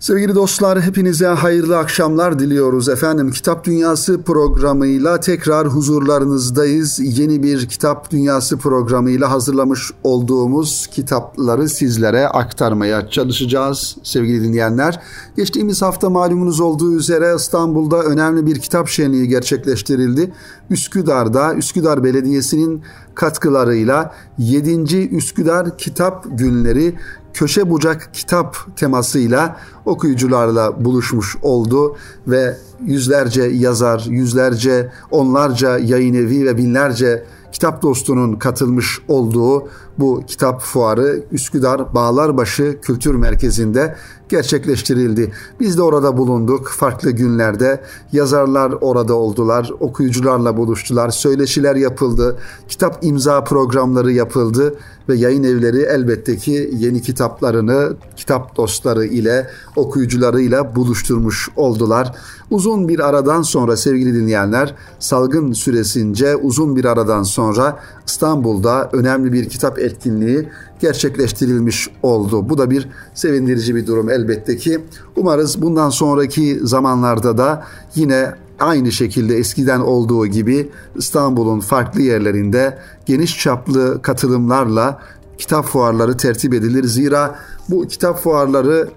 Sevgili 0.00 0.34
dostlar 0.34 0.80
hepinize 0.80 1.26
hayırlı 1.26 1.78
akşamlar 1.78 2.38
diliyoruz 2.38 2.88
efendim. 2.88 3.30
Kitap 3.30 3.64
Dünyası 3.64 4.22
programıyla 4.22 5.20
tekrar 5.20 5.68
huzurlarınızdayız. 5.68 7.18
Yeni 7.18 7.42
bir 7.42 7.68
Kitap 7.68 8.10
Dünyası 8.10 8.58
programıyla 8.58 9.30
hazırlamış 9.30 9.90
olduğumuz 10.04 10.86
kitapları 10.86 11.68
sizlere 11.68 12.28
aktarmaya 12.28 13.10
çalışacağız 13.10 13.96
sevgili 14.02 14.42
dinleyenler. 14.42 15.00
Geçtiğimiz 15.36 15.82
hafta 15.82 16.10
malumunuz 16.10 16.60
olduğu 16.60 16.96
üzere 16.96 17.34
İstanbul'da 17.36 18.02
önemli 18.02 18.46
bir 18.46 18.58
kitap 18.58 18.88
şenliği 18.88 19.28
gerçekleştirildi. 19.28 20.32
Üsküdar'da 20.70 21.54
Üsküdar 21.54 22.04
Belediyesi'nin 22.04 22.82
katkılarıyla 23.14 24.14
7. 24.38 25.08
Üsküdar 25.16 25.78
Kitap 25.78 26.26
Günleri 26.38 26.94
köşe 27.36 27.70
bucak 27.70 28.10
kitap 28.12 28.56
temasıyla 28.76 29.56
okuyucularla 29.84 30.84
buluşmuş 30.84 31.36
oldu 31.42 31.96
ve 32.26 32.56
yüzlerce 32.84 33.42
yazar, 33.42 34.04
yüzlerce, 34.08 34.92
onlarca 35.10 35.78
yayın 35.78 36.14
evi 36.14 36.46
ve 36.46 36.56
binlerce 36.56 37.24
kitap 37.52 37.82
dostunun 37.82 38.36
katılmış 38.36 38.98
olduğu 39.08 39.68
bu 39.98 40.22
kitap 40.26 40.62
fuarı 40.62 41.22
Üsküdar 41.32 41.94
Bağlarbaşı 41.94 42.78
Kültür 42.82 43.14
Merkezi'nde 43.14 43.96
gerçekleştirildi. 44.28 45.32
Biz 45.60 45.78
de 45.78 45.82
orada 45.82 46.16
bulunduk 46.16 46.68
farklı 46.68 47.10
günlerde. 47.10 47.80
Yazarlar 48.12 48.74
orada 48.80 49.14
oldular, 49.14 49.70
okuyucularla 49.80 50.56
buluştular, 50.56 51.10
söyleşiler 51.10 51.76
yapıldı, 51.76 52.38
kitap 52.68 52.98
imza 53.04 53.44
programları 53.44 54.12
yapıldı 54.12 54.74
ve 55.08 55.16
yayın 55.16 55.44
evleri 55.44 55.80
elbette 55.80 56.36
ki 56.36 56.70
yeni 56.72 57.02
kitaplarını 57.02 57.96
kitap 58.16 58.56
dostları 58.56 59.04
ile 59.04 59.46
okuyucularıyla 59.76 60.76
buluşturmuş 60.76 61.48
oldular. 61.56 62.14
Uzun 62.50 62.88
bir 62.88 63.08
aradan 63.08 63.42
sonra 63.42 63.76
sevgili 63.76 64.14
dinleyenler 64.14 64.74
salgın 64.98 65.52
süresince 65.52 66.36
uzun 66.36 66.76
bir 66.76 66.84
aradan 66.84 67.22
sonra 67.22 67.78
İstanbul'da 68.06 68.90
önemli 68.92 69.32
bir 69.32 69.48
kitap 69.48 69.78
etkinliği 69.78 70.48
gerçekleştirilmiş 70.80 71.88
oldu. 72.02 72.48
Bu 72.48 72.58
da 72.58 72.70
bir 72.70 72.88
sevindirici 73.14 73.74
bir 73.74 73.86
durum 73.86 74.10
elbette 74.10 74.56
ki. 74.56 74.80
Umarız 75.16 75.62
bundan 75.62 75.90
sonraki 75.90 76.58
zamanlarda 76.62 77.38
da 77.38 77.64
yine 77.94 78.34
aynı 78.58 78.92
şekilde 78.92 79.36
eskiden 79.36 79.80
olduğu 79.80 80.26
gibi 80.26 80.70
İstanbul'un 80.96 81.60
farklı 81.60 82.02
yerlerinde 82.02 82.78
geniş 83.06 83.38
çaplı 83.38 84.02
katılımlarla 84.02 85.00
kitap 85.38 85.66
fuarları 85.66 86.16
tertip 86.16 86.54
edilir. 86.54 86.84
Zira 86.84 87.38
bu 87.68 87.88
kitap 87.88 88.22
fuarları 88.22 88.88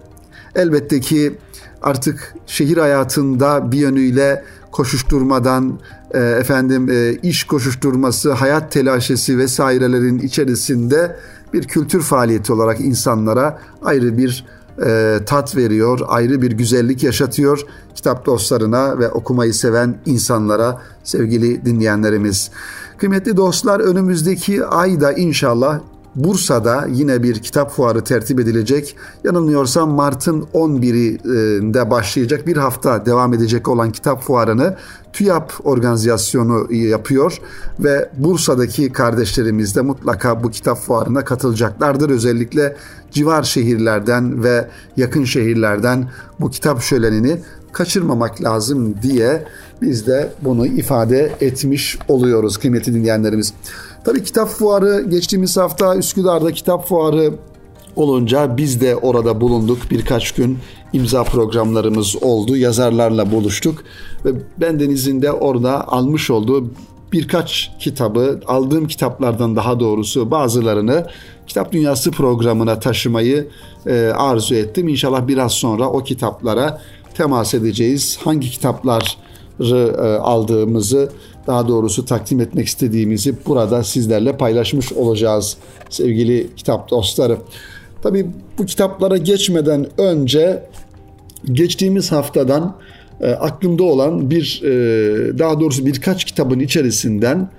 elbette 0.56 1.00
ki 1.00 1.38
artık 1.82 2.36
şehir 2.48 2.78
hayatında 2.78 3.72
bir 3.72 3.78
yönüyle 3.78 4.44
koşuşturmadan 4.72 5.80
e, 6.12 6.20
efendim 6.20 6.90
e, 6.92 7.14
iş 7.14 7.44
koşuşturması, 7.44 8.32
hayat 8.32 8.72
telaşesi 8.72 9.38
vesairelerin 9.38 10.20
içerisinde 10.20 11.16
bir 11.54 11.64
kültür 11.64 12.02
faaliyeti 12.02 12.54
olarak 12.54 12.80
insanlara 12.80 13.60
ayrı 13.82 14.18
bir 14.18 14.46
e, 14.86 15.20
tat 15.26 15.56
veriyor, 15.56 16.00
ayrı 16.08 16.42
bir 16.42 16.52
güzellik 16.52 17.04
yaşatıyor 17.04 17.66
kitap 17.96 18.26
dostlarına 18.26 19.00
ve 19.00 19.10
okumayı 19.10 19.54
seven 19.54 19.98
insanlara 20.06 20.82
sevgili 21.04 21.66
dinleyenlerimiz. 21.66 22.52
Kıymetli 22.98 23.38
dostlar 23.38 23.80
önümüzdeki 23.80 24.66
ayda 24.66 25.14
inşallah 25.14 25.80
Bursa'da 26.16 26.88
yine 26.92 27.24
bir 27.24 27.40
kitap 27.40 27.72
fuarı 27.72 28.04
tertip 28.04 28.40
edilecek. 28.40 28.96
Yanılmıyorsam 29.24 29.90
Mart'ın 29.90 30.42
11'inde 30.54 31.90
başlayacak 31.90 32.48
bir 32.48 32.58
hafta 32.58 33.06
devam 33.06 33.34
edecek 33.34 33.68
olan 33.68 33.92
kitap 33.92 34.24
fuarını 34.24 34.76
TÜYAP 35.14 35.54
organizasyonu 35.64 36.74
yapıyor 36.74 37.38
ve 37.80 38.10
Bursa'daki 38.18 38.92
kardeşlerimiz 38.92 39.76
de 39.76 39.82
mutlaka 39.82 40.44
bu 40.44 40.52
kitap 40.52 40.78
fuarına 40.78 41.26
katılacaklardır. 41.26 42.10
Özellikle 42.10 42.76
civar 43.12 43.44
şehirlerden 43.44 44.44
ve 44.44 44.68
yakın 44.98 45.24
şehirlerden 45.24 46.10
bu 46.40 46.50
kitap 46.50 46.82
şölenini 46.82 47.38
kaçırmamak 47.72 48.44
lazım 48.44 48.96
diye 49.02 49.44
biz 49.82 50.08
de 50.08 50.34
bunu 50.42 50.66
ifade 50.66 51.36
etmiş 51.42 52.00
oluyoruz 52.08 52.58
kıymetli 52.58 52.94
dinleyenlerimiz. 52.94 53.54
Tabii 54.04 54.24
kitap 54.24 54.50
fuarı 54.50 55.02
geçtiğimiz 55.10 55.58
hafta 55.58 55.96
Üsküdar'da 55.96 56.52
kitap 56.52 56.88
fuarı 56.88 57.34
olunca 57.96 58.58
biz 58.58 58.82
de 58.82 58.96
orada 58.96 59.42
bulunduk. 59.42 59.78
Birkaç 59.92 60.32
gün 60.32 60.58
imza 60.94 61.24
programlarımız 61.24 62.16
oldu. 62.24 62.58
Yazarlarla 62.58 63.32
buluştuk 63.32 63.84
ve 64.26 64.30
bendenizin 64.58 65.22
de 65.22 65.32
orada 65.32 65.88
almış 65.88 66.32
olduğu 66.32 66.72
birkaç 67.14 67.72
kitabı, 67.80 68.40
aldığım 68.48 68.88
kitaplardan 68.88 69.56
daha 69.56 69.80
doğrusu 69.80 70.32
bazılarını 70.32 71.06
Kitap 71.50 71.72
Dünyası 71.72 72.12
programına 72.12 72.80
taşımayı 72.80 73.48
e, 73.86 74.12
arzu 74.16 74.56
ettim. 74.56 74.88
İnşallah 74.88 75.28
biraz 75.28 75.52
sonra 75.52 75.90
o 75.90 76.04
kitaplara 76.04 76.82
temas 77.14 77.54
edeceğiz. 77.54 78.20
Hangi 78.24 78.50
kitapları 78.50 79.96
e, 79.98 80.18
aldığımızı 80.18 81.12
daha 81.50 81.68
doğrusu 81.68 82.06
takdim 82.06 82.40
etmek 82.40 82.68
istediğimizi 82.68 83.34
burada 83.46 83.84
sizlerle 83.84 84.38
paylaşmış 84.38 84.94
olacağız 84.94 85.58
sevgili 85.90 86.50
kitap 86.56 86.90
dostları. 86.90 87.38
Tabii 88.04 88.28
bu 88.58 88.66
kitaplara 88.66 89.18
geçmeden 89.18 89.88
önce 89.98 90.64
geçtiğimiz 91.52 92.12
haftadan 92.12 92.76
e, 93.22 93.28
aklımda 93.32 93.84
olan 93.84 94.30
bir 94.32 94.62
e, 94.64 94.70
daha 95.40 95.60
doğrusu 95.60 95.86
birkaç 95.86 96.26
kitabın 96.26 96.60
içerisinden 96.60 97.50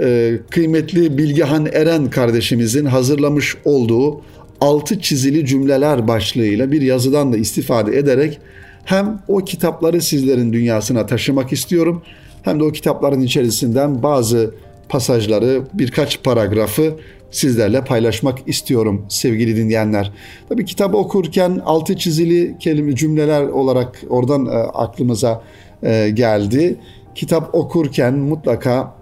e, 0.00 0.38
kıymetli 0.50 1.18
Bilgehan 1.18 1.66
Eren 1.72 2.10
kardeşimizin 2.10 2.84
hazırlamış 2.84 3.56
olduğu 3.64 4.20
altı 4.60 5.00
çizili 5.00 5.46
cümleler 5.46 6.08
başlığıyla 6.08 6.72
bir 6.72 6.82
yazıdan 6.82 7.32
da 7.32 7.36
istifade 7.36 7.98
ederek 7.98 8.38
hem 8.84 9.22
o 9.28 9.38
kitapları 9.38 10.00
sizlerin 10.00 10.52
dünyasına 10.52 11.06
taşımak 11.06 11.52
istiyorum 11.52 12.02
hem 12.42 12.60
de 12.60 12.64
o 12.64 12.72
kitapların 12.72 13.20
içerisinden 13.20 14.02
bazı 14.02 14.54
pasajları, 14.88 15.62
birkaç 15.74 16.22
paragrafı 16.22 16.96
sizlerle 17.30 17.84
paylaşmak 17.84 18.38
istiyorum 18.46 19.06
sevgili 19.08 19.56
dinleyenler. 19.56 20.12
Tabii 20.48 20.64
kitabı 20.64 20.96
okurken 20.96 21.62
altı 21.64 21.96
çizili 21.96 22.56
kelime 22.58 22.96
cümleler 22.96 23.42
olarak 23.42 24.02
oradan 24.08 24.46
e, 24.46 24.50
aklımıza 24.50 25.42
e, 25.82 26.10
geldi. 26.10 26.76
Kitap 27.14 27.54
okurken 27.54 28.14
mutlaka 28.14 28.94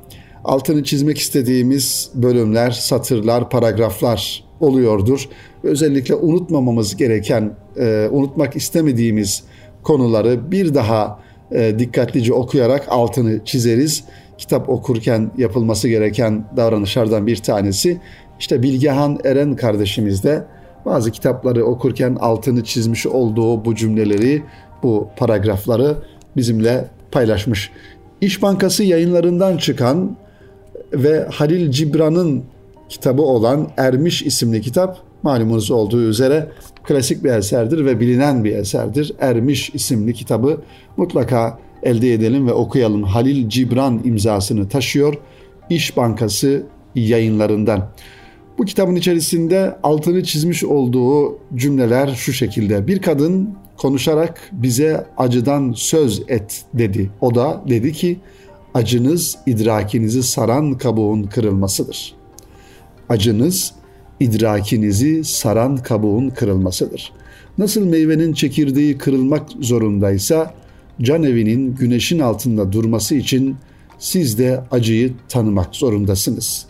altını 0.45 0.85
çizmek 0.85 1.19
istediğimiz 1.19 2.11
bölümler, 2.15 2.71
satırlar, 2.71 3.51
paragraflar 3.51 4.45
oluyordur. 4.61 5.29
Özellikle 5.63 6.15
unutmamamız 6.15 6.97
gereken, 6.97 7.53
e, 7.81 8.09
unutmak 8.11 8.57
istemediğimiz 8.57 9.45
konuları 9.83 10.51
bir 10.53 10.75
daha 10.75 11.21
e, 11.53 11.79
dikkatlice 11.79 12.33
okuyarak 12.33 12.87
altını 12.89 13.45
çizeriz. 13.45 14.05
Kitap 14.39 14.69
okurken 14.69 15.31
yapılması 15.39 15.89
gereken 15.89 16.45
davranışlardan 16.57 17.27
bir 17.27 17.37
tanesi. 17.37 18.01
İşte 18.39 18.63
Bilgehan 18.63 19.19
Eren 19.25 19.57
kardeşimiz 19.57 20.25
de 20.25 20.45
bazı 20.87 21.11
kitapları 21.11 21.65
okurken 21.65 22.17
altını 22.21 22.65
çizmiş 22.65 23.07
olduğu 23.07 23.65
bu 23.65 23.75
cümleleri, 23.75 24.43
bu 24.83 25.09
paragrafları 25.17 25.97
bizimle 26.37 26.85
paylaşmış. 27.13 27.71
İş 28.21 28.43
Bankası 28.43 28.85
yayınlarından 28.85 29.57
çıkan 29.57 30.17
ve 30.93 31.27
Halil 31.31 31.71
Cibran'ın 31.71 32.45
kitabı 32.89 33.23
olan 33.23 33.69
Ermiş 33.77 34.23
isimli 34.23 34.61
kitap 34.61 35.08
malumunuz 35.23 35.71
olduğu 35.71 36.03
üzere 36.03 36.49
klasik 36.85 37.25
bir 37.25 37.31
eserdir 37.31 37.85
ve 37.85 38.01
bilinen 38.01 38.45
bir 38.45 38.57
eserdir. 38.57 39.13
Ermiş 39.21 39.71
isimli 39.75 40.15
kitabı 40.15 40.61
mutlaka 40.97 41.59
elde 41.83 42.15
edelim 42.15 42.47
ve 42.47 42.53
okuyalım. 42.53 43.03
Halil 43.03 43.49
Cibran 43.49 44.01
imzasını 44.05 44.69
taşıyor. 44.69 45.15
İş 45.71 45.97
Bankası 45.97 46.63
yayınlarından. 46.95 47.89
Bu 48.59 48.65
kitabın 48.65 48.97
içerisinde 48.97 49.77
altını 49.83 50.25
çizmiş 50.25 50.65
olduğu 50.65 51.39
cümleler 51.55 52.15
şu 52.15 52.33
şekilde. 52.33 52.87
Bir 52.87 53.03
kadın 53.03 53.55
konuşarak 53.77 54.51
bize 54.53 55.07
acıdan 55.17 55.73
söz 55.77 56.23
et 56.29 56.65
dedi. 56.75 57.11
O 57.21 57.35
da 57.35 57.63
dedi 57.69 57.93
ki 57.93 58.21
acınız 58.75 59.39
idrakinizi 59.47 60.23
saran 60.23 60.79
kabuğun 60.79 61.23
kırılmasıdır. 61.23 62.15
Acınız 63.09 63.75
idrakinizi 64.21 65.25
saran 65.25 65.77
kabuğun 65.77 66.31
kırılmasıdır. 66.31 67.13
Nasıl 67.59 67.85
meyvenin 67.87 68.33
çekirdeği 68.33 68.99
kırılmak 68.99 69.49
zorundaysa 69.61 70.55
can 71.03 71.23
evinin 71.23 71.75
güneşin 71.75 72.19
altında 72.19 72.73
durması 72.73 73.15
için 73.15 73.57
siz 73.99 74.39
de 74.39 74.61
acıyı 74.71 75.13
tanımak 75.29 75.77
zorundasınız. 75.77 76.67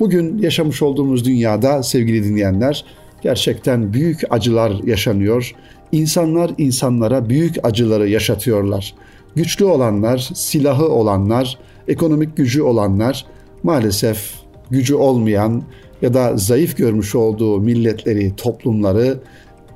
Bugün 0.00 0.38
yaşamış 0.38 0.82
olduğumuz 0.82 1.24
dünyada 1.24 1.82
sevgili 1.82 2.24
dinleyenler 2.24 2.84
gerçekten 3.22 3.92
büyük 3.92 4.20
acılar 4.30 4.72
yaşanıyor. 4.86 5.54
insanlar 5.92 6.50
insanlara 6.58 7.28
büyük 7.28 7.56
acıları 7.62 8.08
yaşatıyorlar. 8.08 8.94
Güçlü 9.36 9.64
olanlar, 9.64 10.30
silahı 10.34 10.88
olanlar, 10.88 11.58
ekonomik 11.88 12.36
gücü 12.36 12.62
olanlar 12.62 13.26
maalesef 13.62 14.34
gücü 14.70 14.94
olmayan 14.94 15.62
ya 16.02 16.14
da 16.14 16.36
zayıf 16.36 16.76
görmüş 16.76 17.14
olduğu 17.14 17.60
milletleri, 17.60 18.36
toplumları 18.36 19.18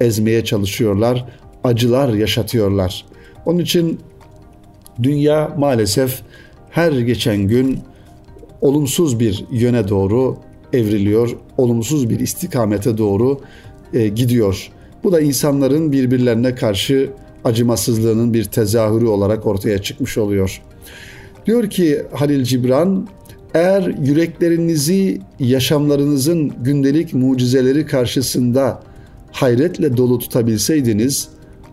ezmeye 0.01 0.45
çalışıyorlar, 0.45 1.25
acılar 1.65 2.15
yaşatıyorlar. 2.15 3.05
Onun 3.47 3.59
için 3.59 4.01
dünya 5.03 5.55
maalesef 5.59 6.23
her 6.71 6.93
geçen 6.93 7.39
gün 7.39 7.79
olumsuz 8.61 9.21
bir 9.21 9.45
yöne 9.51 9.89
doğru 9.89 10.37
evriliyor, 10.73 11.37
olumsuz 11.57 12.11
bir 12.11 12.21
istikamete 12.21 12.99
doğru 12.99 13.41
e, 13.93 14.09
gidiyor. 14.09 14.71
Bu 15.05 15.13
da 15.13 15.21
insanların 15.21 15.93
birbirlerine 15.93 16.55
karşı 16.55 17.11
acımasızlığının 17.45 18.35
bir 18.35 18.45
tezahürü 18.45 19.07
olarak 19.07 19.47
ortaya 19.47 19.83
çıkmış 19.83 20.19
oluyor. 20.19 20.63
Diyor 21.47 21.71
ki 21.71 22.03
Halil 22.13 22.45
Cibran, 22.45 23.09
eğer 23.57 23.95
yüreklerinizi 24.03 25.21
yaşamlarınızın 25.39 26.53
gündelik 26.63 27.15
mucizeleri 27.15 27.87
karşısında 27.87 28.83
hayretle 29.33 29.97
dolu 29.97 30.19
tutabilseydiniz, 30.19 31.29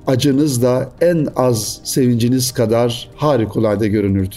acınız 0.07 0.61
da 0.61 0.91
en 1.01 1.27
az 1.35 1.79
sevinciniz 1.83 2.51
kadar 2.51 3.09
harikulade 3.15 3.87
görünürdü. 3.87 4.35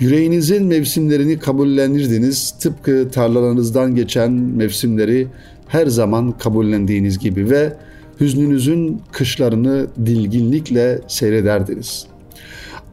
Yüreğinizin 0.00 0.64
mevsimlerini 0.66 1.38
kabullenirdiniz, 1.38 2.50
tıpkı 2.50 3.08
tarlalarınızdan 3.12 3.94
geçen 3.94 4.32
mevsimleri 4.32 5.26
her 5.68 5.86
zaman 5.86 6.38
kabullendiğiniz 6.38 7.18
gibi 7.18 7.50
ve 7.50 7.72
hüznünüzün 8.20 9.00
kışlarını 9.12 9.86
dilginlikle 10.06 11.00
seyrederdiniz. 11.08 12.06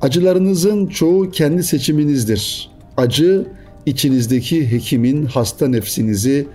Acılarınızın 0.02 0.88
çoğu 0.88 1.32
kendi 1.32 1.64
seçiminizdir. 1.64 2.70
Acı 2.98 3.46
içinizdeki 3.86 4.72
hekimin 4.72 5.26
hasta 5.26 5.68
nefsinizi 5.68 6.48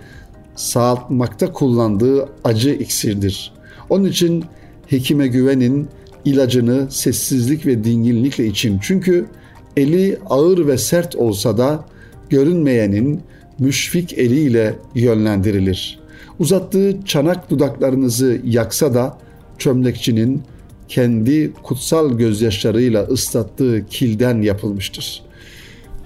sağaltmakta 0.55 1.53
kullandığı 1.53 2.29
acı 2.43 2.69
iksirdir. 2.69 3.53
Onun 3.89 4.05
için 4.05 4.45
hekime 4.87 5.27
güvenin, 5.27 5.87
ilacını 6.25 6.87
sessizlik 6.91 7.65
ve 7.65 7.83
dinginlikle 7.83 8.45
için. 8.45 8.79
Çünkü 8.81 9.25
eli 9.77 10.17
ağır 10.29 10.67
ve 10.67 10.77
sert 10.77 11.15
olsa 11.15 11.57
da 11.57 11.85
görünmeyenin 12.29 13.21
müşfik 13.59 14.13
eliyle 14.13 14.75
yönlendirilir. 14.95 15.99
Uzattığı 16.39 16.97
çanak 17.05 17.49
dudaklarınızı 17.49 18.41
yaksa 18.45 18.93
da 18.93 19.17
çömlekçinin 19.57 20.41
kendi 20.87 21.53
kutsal 21.53 22.17
gözyaşlarıyla 22.17 23.03
ıslattığı 23.03 23.85
kilden 23.89 24.41
yapılmıştır. 24.41 25.28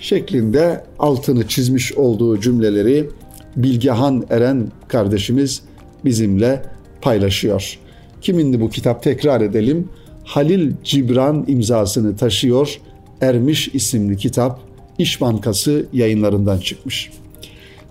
Şeklinde 0.03 0.83
altını 0.99 1.47
çizmiş 1.47 1.93
olduğu 1.93 2.39
cümleleri 2.39 3.09
Bilgehan 3.55 4.23
Eren 4.29 4.71
kardeşimiz 4.87 5.61
bizimle 6.05 6.61
paylaşıyor. 7.01 7.79
Kimindi 8.21 8.61
bu 8.61 8.69
kitap 8.69 9.03
tekrar 9.03 9.41
edelim. 9.41 9.89
Halil 10.23 10.71
Cibran 10.83 11.45
imzasını 11.47 12.17
taşıyor. 12.17 12.79
Ermiş 13.21 13.67
isimli 13.73 14.17
kitap 14.17 14.59
İş 14.97 15.21
Bankası 15.21 15.85
yayınlarından 15.93 16.59
çıkmış. 16.59 17.11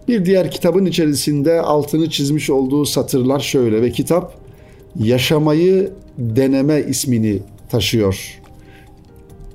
Bir 0.09 0.25
diğer 0.25 0.51
kitabın 0.51 0.87
içerisinde 0.87 1.61
altını 1.61 2.11
çizmiş 2.11 2.51
olduğu 2.51 2.85
satırlar 2.87 3.41
şöyle 3.41 3.83
ve 3.83 3.91
kitap 3.91 4.35
Yaşamayı 4.99 5.91
Deneme 6.19 6.85
ismini 6.89 7.39
taşıyor. 7.71 8.41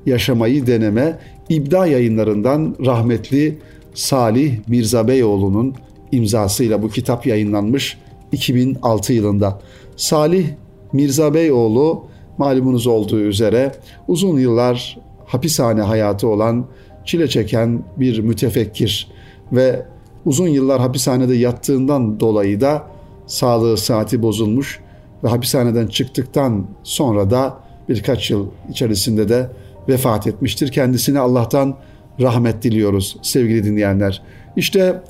Yaşamayı 0.06 0.68
Deneme 0.68 1.20
İbda 1.50 1.86
yayınlarından 1.86 2.76
rahmetli 2.86 3.58
Salih 3.94 4.58
Mirza 4.68 5.08
Beyoğlu'nun 5.08 5.76
imzasıyla 6.12 6.82
bu 6.82 6.90
kitap 6.90 7.28
yayınlanmış 7.28 7.98
2006 8.32 9.14
yılında. 9.14 9.60
Salih 9.96 10.48
Mirza 10.94 11.34
Beyoğlu 11.34 12.04
malumunuz 12.38 12.88
olduğu 12.88 13.20
üzere 13.20 13.72
uzun 14.08 14.40
yıllar 14.40 14.98
hapishane 15.26 15.82
hayatı 15.82 16.28
olan 16.28 16.66
çile 17.06 17.28
çeken 17.28 17.84
bir 17.98 18.20
mütefekkir 18.20 19.12
ve 19.52 19.86
uzun 20.26 20.48
yıllar 20.48 20.82
hapishanede 20.82 21.36
yattığından 21.36 22.20
dolayı 22.20 22.62
da 22.62 22.84
sağlığı 23.28 23.78
saati 23.78 24.22
bozulmuş 24.22 24.80
ve 25.24 25.28
hapishaneden 25.28 25.88
çıktıktan 25.88 26.66
sonra 26.84 27.32
da 27.32 27.58
birkaç 27.90 28.32
yıl 28.32 28.48
içerisinde 28.70 29.30
de 29.30 29.50
vefat 29.90 30.28
etmiştir. 30.28 30.72
Kendisine 30.72 31.20
Allah'tan 31.20 31.78
rahmet 32.22 32.64
diliyoruz 32.64 33.18
sevgili 33.22 33.64
dinleyenler. 33.64 34.22
İşte 34.56 35.02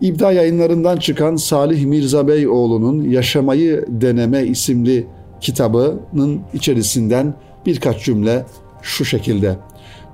İbda 0.00 0.32
yayınlarından 0.32 0.96
çıkan 0.96 1.36
Salih 1.36 1.84
Mirza 1.84 2.28
Beyoğlu'nun 2.28 3.10
Yaşamayı 3.10 3.84
Deneme 3.88 4.42
isimli 4.42 5.06
kitabının 5.40 6.40
içerisinden 6.54 7.34
birkaç 7.66 8.04
cümle 8.04 8.44
şu 8.82 9.04
şekilde. 9.04 9.56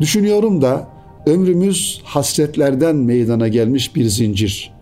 Düşünüyorum 0.01 0.63
da 0.63 0.89
ömrümüz 1.27 2.01
hasretlerden 2.05 2.97
meydana 2.97 3.49
gelmiş 3.49 3.97
bir 3.97 4.05
zincir. 4.05 4.73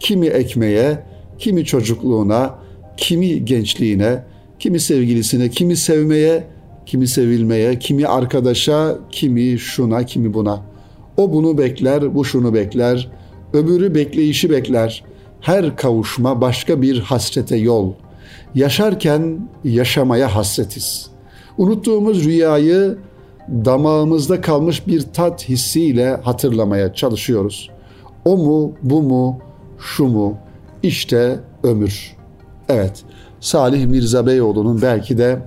Kimi 0.00 0.26
ekmeğe, 0.26 0.98
kimi 1.38 1.64
çocukluğuna, 1.64 2.54
kimi 2.96 3.44
gençliğine, 3.44 4.24
kimi 4.58 4.80
sevgilisine, 4.80 5.48
kimi 5.50 5.76
sevmeye, 5.76 6.44
kimi 6.86 7.08
sevilmeye, 7.08 7.78
kimi 7.78 8.06
arkadaşa, 8.06 8.98
kimi 9.10 9.58
şuna, 9.58 10.06
kimi 10.06 10.34
buna. 10.34 10.62
O 11.16 11.32
bunu 11.32 11.58
bekler, 11.58 12.14
bu 12.14 12.24
şunu 12.24 12.54
bekler, 12.54 13.10
öbürü 13.52 13.94
bekleyişi 13.94 14.50
bekler. 14.50 15.04
Her 15.40 15.76
kavuşma 15.76 16.40
başka 16.40 16.82
bir 16.82 17.00
hasrete 17.00 17.56
yol. 17.56 17.92
Yaşarken 18.54 19.48
yaşamaya 19.64 20.34
hasretiz. 20.34 21.10
Unuttuğumuz 21.58 22.24
rüyayı 22.24 22.98
damağımızda 23.48 24.40
kalmış 24.40 24.86
bir 24.86 25.00
tat 25.00 25.48
hissiyle 25.48 26.20
hatırlamaya 26.22 26.94
çalışıyoruz. 26.94 27.70
O 28.24 28.36
mu, 28.36 28.72
bu 28.82 29.02
mu, 29.02 29.38
şu 29.78 30.04
mu? 30.04 30.38
İşte 30.82 31.40
ömür. 31.62 32.16
Evet, 32.68 33.02
Salih 33.40 33.86
Mirza 33.86 34.26
Beyoğlu'nun 34.26 34.82
belki 34.82 35.18
de 35.18 35.38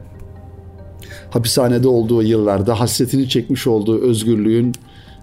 hapishanede 1.29 1.88
olduğu 1.88 2.24
yıllarda 2.24 2.79
hasretini 2.79 3.29
çekmiş 3.29 3.67
olduğu 3.67 4.01
özgürlüğün 4.01 4.74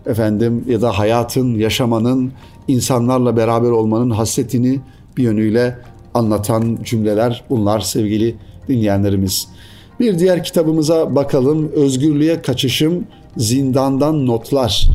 efendim 0.06 0.64
ya 0.68 0.82
da 0.82 0.98
hayatın, 0.98 1.54
yaşamanın, 1.54 2.32
insanlarla 2.68 3.36
beraber 3.36 3.70
olmanın 3.70 4.10
hasretini 4.10 4.80
bir 5.16 5.22
yönüyle 5.22 5.78
anlatan 6.14 6.78
cümleler 6.84 7.44
bunlar 7.50 7.80
sevgili 7.80 8.34
dinleyenlerimiz. 8.68 9.48
Bir 10.00 10.18
diğer 10.18 10.44
kitabımıza 10.44 11.14
bakalım. 11.14 11.72
Özgürlüğe 11.74 12.42
Kaçışım 12.42 13.06
Zindandan 13.36 14.26
Notlar. 14.26 14.88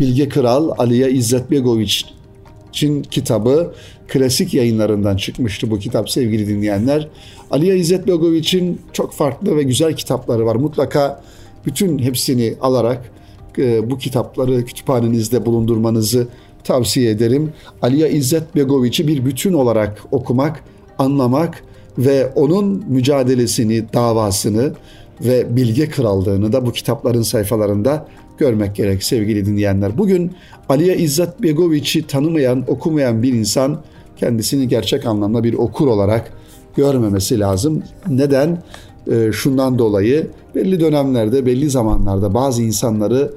Bilge 0.00 0.28
Kral 0.28 0.70
Aliye 0.78 1.10
İzzet 1.10 1.50
Begoviç'in 1.50 3.02
kitabı 3.02 3.72
klasik 4.08 4.54
yayınlarından 4.54 5.16
çıkmıştı 5.16 5.70
bu 5.70 5.78
kitap 5.78 6.10
sevgili 6.10 6.48
dinleyenler. 6.48 7.08
Aliye 7.50 7.76
İzzet 7.76 8.06
Begoviç'in 8.06 8.80
çok 8.92 9.12
farklı 9.12 9.56
ve 9.56 9.62
güzel 9.62 9.96
kitapları 9.96 10.46
var. 10.46 10.56
Mutlaka 10.56 11.22
bütün 11.66 11.98
hepsini 11.98 12.54
alarak 12.60 13.10
e, 13.58 13.90
bu 13.90 13.98
kitapları 13.98 14.64
kütüphanenizde 14.64 15.46
bulundurmanızı 15.46 16.28
tavsiye 16.64 17.10
ederim. 17.10 17.52
Aliye 17.82 18.10
İzzet 18.10 18.56
Begoviç'i 18.56 19.08
bir 19.08 19.24
bütün 19.24 19.52
olarak 19.52 20.02
okumak, 20.10 20.64
anlamak 20.98 21.62
ve 21.98 22.26
onun 22.26 22.84
mücadelesini, 22.88 23.84
davasını 23.92 24.72
ve 25.20 25.56
bilge 25.56 25.88
krallığını 25.88 26.52
da 26.52 26.66
bu 26.66 26.72
kitapların 26.72 27.22
sayfalarında 27.22 28.08
görmek 28.38 28.76
gerek 28.76 29.04
sevgili 29.04 29.46
dinleyenler. 29.46 29.98
Bugün 29.98 30.32
Aliye 30.68 30.96
İzzet 30.96 31.42
Begoviç'i 31.42 32.06
tanımayan, 32.06 32.64
okumayan 32.66 33.22
bir 33.22 33.32
insan 33.32 33.80
kendisini 34.16 34.68
gerçek 34.68 35.06
anlamda 35.06 35.44
bir 35.44 35.54
okur 35.54 35.86
olarak 35.86 36.32
görmemesi 36.76 37.40
lazım. 37.40 37.82
Neden? 38.08 38.62
E, 39.10 39.32
şundan 39.32 39.78
dolayı 39.78 40.26
belli 40.54 40.80
dönemlerde, 40.80 41.46
belli 41.46 41.70
zamanlarda 41.70 42.34
bazı 42.34 42.62
insanları 42.62 43.32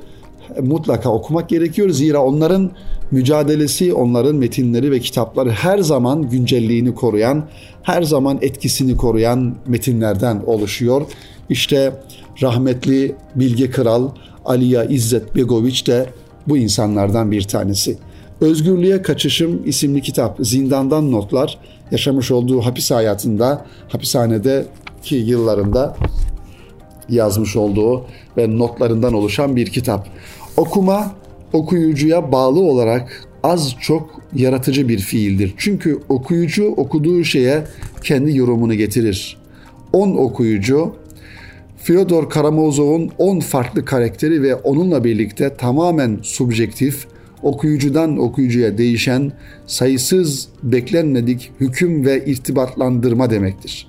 mutlaka 0.62 1.09
okumak 1.09 1.50
gerekiyor. 1.50 1.89
Zira 1.89 2.24
onların 2.24 2.71
mücadelesi, 3.12 3.93
onların 3.93 4.36
metinleri 4.36 4.91
ve 4.91 5.00
kitapları 5.00 5.50
her 5.50 5.79
zaman 5.79 6.29
güncelliğini 6.29 6.95
koruyan, 6.95 7.43
her 7.83 8.03
zaman 8.03 8.38
etkisini 8.41 8.98
koruyan 8.98 9.55
metinlerden 9.67 10.41
oluşuyor. 10.45 11.01
İşte 11.50 11.93
rahmetli 12.41 13.15
Bilge 13.36 13.69
Kral 13.69 14.09
Aliya 14.45 14.83
İzzet 14.83 15.36
Begoviç 15.36 15.88
de 15.88 16.05
bu 16.48 16.57
insanlardan 16.57 17.31
bir 17.31 17.41
tanesi. 17.41 17.98
Özgürlüğe 18.41 19.01
Kaçışım 19.01 19.62
isimli 19.65 20.01
kitap, 20.01 20.38
zindandan 20.41 21.12
notlar, 21.12 21.58
yaşamış 21.91 22.31
olduğu 22.31 22.62
hapis 22.62 22.91
hayatında, 22.91 23.65
hapishanede 23.88 24.65
ki 25.03 25.15
yıllarında 25.15 25.98
yazmış 27.10 27.55
olduğu 27.55 28.05
ve 28.38 28.58
notlarından 28.58 29.13
oluşan 29.13 29.55
bir 29.55 29.67
kitap. 29.67 30.08
Okuma 30.58 31.15
okuyucuya 31.53 32.31
bağlı 32.31 32.60
olarak 32.60 33.27
az 33.43 33.75
çok 33.81 34.22
yaratıcı 34.36 34.89
bir 34.89 35.00
fiildir. 35.00 35.53
Çünkü 35.58 36.00
okuyucu 36.10 36.74
okuduğu 36.77 37.24
şeye 37.24 37.63
kendi 38.03 38.38
yorumunu 38.38 38.74
getirir. 38.74 39.38
10 39.93 40.10
okuyucu 40.15 40.96
Fyodor 41.77 42.29
Karamazov'un 42.29 43.12
10 43.17 43.39
farklı 43.39 43.86
karakteri 43.86 44.43
ve 44.43 44.55
onunla 44.55 45.03
birlikte 45.03 45.53
tamamen 45.53 46.19
subjektif, 46.22 47.08
okuyucudan 47.43 48.17
okuyucuya 48.17 48.77
değişen 48.77 49.31
sayısız 49.67 50.48
beklenmedik 50.63 51.51
hüküm 51.60 52.05
ve 52.05 52.25
irtibatlandırma 52.25 53.29
demektir. 53.29 53.88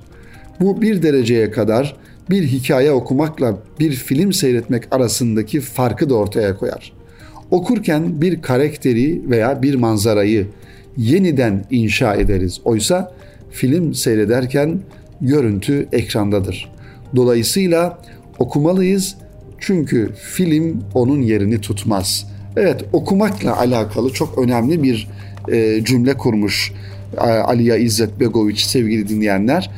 Bu 0.61 0.83
bir 0.83 1.02
dereceye 1.02 1.50
kadar 1.50 1.97
bir 2.30 2.42
hikaye 2.42 2.92
okumakla 2.92 3.59
bir 3.80 3.92
film 3.92 4.33
seyretmek 4.33 4.85
arasındaki 4.90 5.61
farkı 5.61 6.11
da 6.11 6.14
ortaya 6.14 6.57
koyar. 6.57 6.92
Okurken 7.50 8.21
bir 8.21 8.42
karakteri 8.42 9.30
veya 9.30 9.62
bir 9.62 9.75
manzarayı 9.75 10.47
yeniden 10.97 11.64
inşa 11.71 12.14
ederiz. 12.14 12.61
Oysa 12.64 13.12
film 13.50 13.95
seyrederken 13.95 14.80
görüntü 15.21 15.88
ekrandadır. 15.92 16.73
Dolayısıyla 17.16 17.99
okumalıyız 18.38 19.16
çünkü 19.59 20.11
film 20.14 20.85
onun 20.95 21.21
yerini 21.21 21.61
tutmaz. 21.61 22.26
Evet 22.57 22.85
okumakla 22.92 23.59
alakalı 23.59 24.12
çok 24.12 24.38
önemli 24.38 24.83
bir 24.83 25.09
e, 25.49 25.85
cümle 25.85 26.14
kurmuş 26.16 26.73
e, 27.16 27.21
Aliya 27.21 27.76
İzzet 27.76 28.21
Begoviç 28.21 28.61
sevgili 28.61 29.09
dinleyenler. 29.09 29.71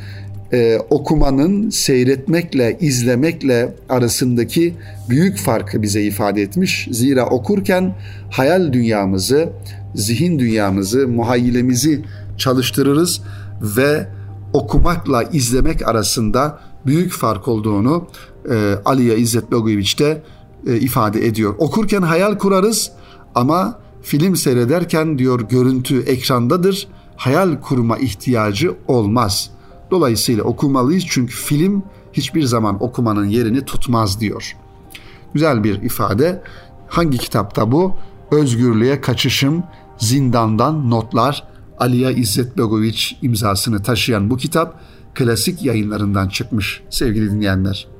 E, 0.52 0.78
okumanın 0.90 1.70
seyretmekle, 1.70 2.76
izlemekle 2.80 3.74
arasındaki 3.88 4.74
büyük 5.08 5.36
farkı 5.36 5.82
bize 5.82 6.02
ifade 6.02 6.42
etmiş. 6.42 6.88
Zira 6.90 7.26
okurken 7.26 7.94
hayal 8.30 8.72
dünyamızı, 8.72 9.48
zihin 9.94 10.38
dünyamızı, 10.38 11.08
muhayyilemizi 11.08 12.00
çalıştırırız 12.38 13.20
ve 13.62 14.06
okumakla 14.52 15.22
izlemek 15.22 15.88
arasında 15.88 16.58
büyük 16.86 17.12
fark 17.12 17.48
olduğunu 17.48 18.06
e, 18.50 18.74
Aliye 18.84 19.18
İzzet 19.18 19.50
Begoviç 19.52 19.98
de 19.98 20.22
e, 20.66 20.76
ifade 20.76 21.26
ediyor. 21.26 21.54
Okurken 21.58 22.02
hayal 22.02 22.38
kurarız 22.38 22.92
ama 23.34 23.78
film 24.02 24.36
seyrederken 24.36 25.18
diyor 25.18 25.40
görüntü 25.40 26.00
ekrandadır. 26.00 26.88
Hayal 27.16 27.60
kurma 27.60 27.98
ihtiyacı 27.98 28.74
olmaz. 28.88 29.50
Dolayısıyla 29.90 30.44
okumalıyız 30.44 31.04
çünkü 31.08 31.34
film 31.34 31.82
hiçbir 32.12 32.42
zaman 32.42 32.82
okumanın 32.82 33.26
yerini 33.26 33.64
tutmaz 33.64 34.20
diyor. 34.20 34.56
Güzel 35.34 35.64
bir 35.64 35.82
ifade. 35.82 36.42
Hangi 36.88 37.18
kitapta 37.18 37.72
bu? 37.72 37.96
Özgürlüğe 38.30 39.00
Kaçışım, 39.00 39.62
Zindandan 39.98 40.90
Notlar, 40.90 41.44
Aliya 41.78 42.10
İzzet 42.10 42.58
Begoviç 42.58 43.16
imzasını 43.22 43.82
taşıyan 43.82 44.30
bu 44.30 44.36
kitap 44.36 44.80
klasik 45.14 45.62
yayınlarından 45.62 46.28
çıkmış 46.28 46.82
sevgili 46.90 47.30
dinleyenler. 47.30 47.91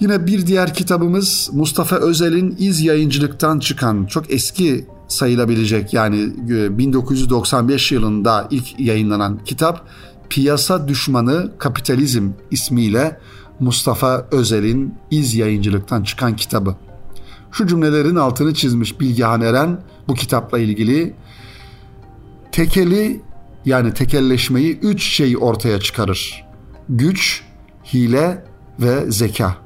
Yine 0.00 0.26
bir 0.26 0.46
diğer 0.46 0.74
kitabımız 0.74 1.50
Mustafa 1.52 1.96
Özel'in 1.96 2.56
İz 2.58 2.80
Yayıncılıktan 2.80 3.58
çıkan 3.58 4.06
çok 4.06 4.30
eski 4.30 4.86
sayılabilecek 5.08 5.94
yani 5.94 6.32
1995 6.78 7.92
e, 7.92 7.94
yılında 7.94 8.48
ilk 8.50 8.80
yayınlanan 8.80 9.38
kitap 9.44 9.88
Piyasa 10.30 10.88
Düşmanı 10.88 11.52
Kapitalizm 11.58 12.30
ismiyle 12.50 13.20
Mustafa 13.60 14.26
Özel'in 14.30 14.94
İz 15.10 15.34
Yayıncılıktan 15.34 16.02
çıkan 16.02 16.36
kitabı. 16.36 16.76
Şu 17.52 17.66
cümlelerin 17.66 18.16
altını 18.16 18.54
çizmiş 18.54 19.00
Bilgehan 19.00 19.40
Eren 19.40 19.80
bu 20.08 20.14
kitapla 20.14 20.58
ilgili 20.58 21.14
tekeli 22.52 23.20
yani 23.64 23.94
tekelleşmeyi 23.94 24.78
üç 24.78 25.02
şey 25.02 25.36
ortaya 25.40 25.80
çıkarır. 25.80 26.44
Güç, 26.88 27.42
hile 27.94 28.44
ve 28.80 29.10
zeka. 29.10 29.65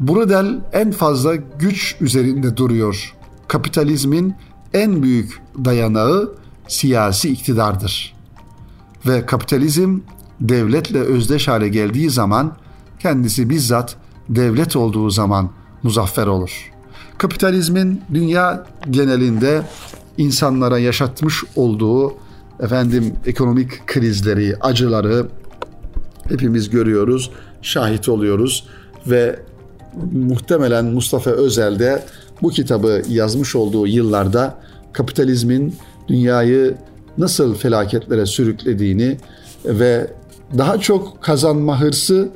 Brudel 0.00 0.60
en 0.72 0.90
fazla 0.90 1.36
güç 1.36 1.96
üzerinde 2.00 2.56
duruyor. 2.56 3.14
Kapitalizmin 3.48 4.34
en 4.74 5.02
büyük 5.02 5.40
dayanağı 5.64 6.32
siyasi 6.68 7.28
iktidardır. 7.28 8.14
Ve 9.06 9.26
kapitalizm 9.26 9.98
devletle 10.40 10.98
özdeş 10.98 11.48
hale 11.48 11.68
geldiği 11.68 12.10
zaman 12.10 12.56
kendisi 12.98 13.50
bizzat 13.50 13.96
devlet 14.28 14.76
olduğu 14.76 15.10
zaman 15.10 15.50
muzaffer 15.82 16.26
olur. 16.26 16.72
Kapitalizmin 17.18 18.02
dünya 18.14 18.66
genelinde 18.90 19.62
insanlara 20.18 20.78
yaşatmış 20.78 21.44
olduğu 21.56 22.14
efendim 22.60 23.14
ekonomik 23.26 23.86
krizleri, 23.86 24.56
acıları 24.60 25.26
hepimiz 26.28 26.70
görüyoruz, 26.70 27.30
şahit 27.62 28.08
oluyoruz 28.08 28.66
ve 29.06 29.40
muhtemelen 30.12 30.84
Mustafa 30.84 31.30
Özel 31.30 31.78
de 31.78 32.02
bu 32.42 32.50
kitabı 32.50 33.02
yazmış 33.08 33.56
olduğu 33.56 33.86
yıllarda 33.86 34.54
kapitalizmin 34.92 35.74
dünyayı 36.08 36.74
nasıl 37.18 37.54
felaketlere 37.54 38.26
sürüklediğini 38.26 39.16
ve 39.64 40.10
daha 40.58 40.78
çok 40.78 41.22
kazanma 41.22 41.80
hırsı 41.80 42.28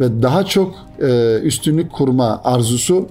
ve 0.00 0.22
daha 0.22 0.44
çok 0.44 0.74
e, 1.02 1.38
üstünlük 1.42 1.92
kurma 1.92 2.40
arzusu 2.44 3.08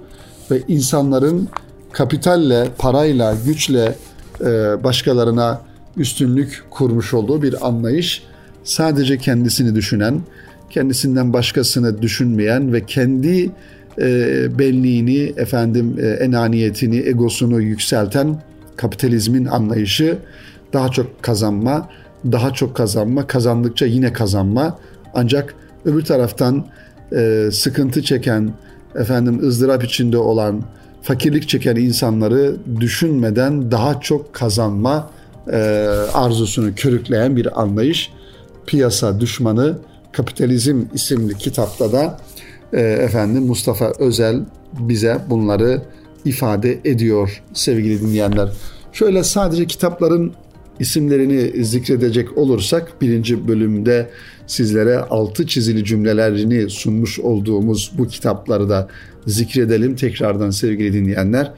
ve 0.51 0.61
insanların 0.67 1.49
kapitalle, 1.91 2.67
parayla, 2.77 3.35
güçle 3.45 3.95
e, 4.41 4.45
başkalarına 4.83 5.61
üstünlük 5.97 6.63
kurmuş 6.69 7.13
olduğu 7.13 7.41
bir 7.41 7.67
anlayış. 7.67 8.23
Sadece 8.63 9.17
kendisini 9.17 9.75
düşünen, 9.75 10.21
kendisinden 10.69 11.33
başkasını 11.33 12.01
düşünmeyen 12.01 12.73
ve 12.73 12.85
kendi 12.85 13.51
e, 14.01 14.59
benliğini, 14.59 15.33
efendim 15.37 15.95
e, 16.01 16.07
enaniyetini, 16.07 16.97
egosunu 16.97 17.61
yükselten 17.61 18.41
kapitalizmin 18.75 19.45
anlayışı 19.45 20.17
daha 20.73 20.89
çok 20.89 21.23
kazanma, 21.23 21.89
daha 22.31 22.53
çok 22.53 22.75
kazanma, 22.75 23.27
kazandıkça 23.27 23.85
yine 23.85 24.13
kazanma. 24.13 24.79
Ancak 25.13 25.55
öbür 25.85 26.05
taraftan 26.05 26.65
e, 27.15 27.49
sıkıntı 27.51 28.01
çeken, 28.03 28.53
efendim 28.95 29.47
ızdırap 29.47 29.83
içinde 29.83 30.17
olan, 30.17 30.63
fakirlik 31.01 31.49
çeken 31.49 31.75
insanları 31.75 32.55
düşünmeden 32.79 33.71
daha 33.71 34.01
çok 34.01 34.33
kazanma 34.33 35.09
e, 35.51 35.57
arzusunu 36.13 36.75
körükleyen 36.75 37.35
bir 37.35 37.61
anlayış. 37.61 38.11
Piyasa 38.65 39.19
düşmanı 39.19 39.77
Kapitalizm 40.17 40.81
isimli 40.93 41.37
kitapta 41.37 41.91
da 41.91 42.17
e, 42.73 42.81
efendim 42.81 43.43
Mustafa 43.43 43.93
Özel 43.99 44.39
bize 44.79 45.17
bunları 45.29 45.81
ifade 46.25 46.79
ediyor 46.85 47.41
sevgili 47.53 48.01
dinleyenler. 48.01 48.49
Şöyle 48.93 49.23
sadece 49.23 49.67
kitapların 49.67 50.33
isimlerini 50.79 51.63
zikredecek 51.63 52.37
olursak 52.37 53.01
birinci 53.01 53.47
bölümde 53.47 54.09
sizlere 54.47 54.97
altı 54.97 55.47
çizili 55.47 55.85
cümlelerini 55.85 56.69
sunmuş 56.69 57.19
olduğumuz 57.19 57.91
bu 57.97 58.07
kitapları 58.07 58.69
da 58.69 58.87
zikredelim 59.27 59.95
tekrardan 59.95 60.49
sevgili 60.49 60.93
dinleyenler. 60.93 61.51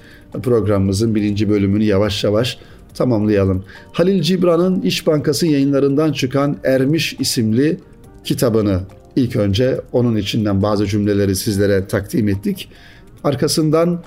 Programımızın 0.43 1.15
birinci 1.15 1.49
bölümünü 1.49 1.83
yavaş 1.83 2.23
yavaş 2.23 2.57
tamamlayalım. 2.93 3.63
Halil 3.91 4.21
Cibran'ın 4.21 4.81
İş 4.81 5.07
Bankası 5.07 5.47
yayınlarından 5.47 6.11
çıkan 6.11 6.57
Ermiş 6.63 7.15
isimli 7.19 7.77
kitabını 8.23 8.81
ilk 9.19 9.35
önce 9.35 9.81
onun 9.91 10.15
içinden 10.15 10.61
bazı 10.61 10.85
cümleleri 10.87 11.35
sizlere 11.35 11.87
takdim 11.87 12.27
ettik. 12.27 12.69
Arkasından 13.23 14.03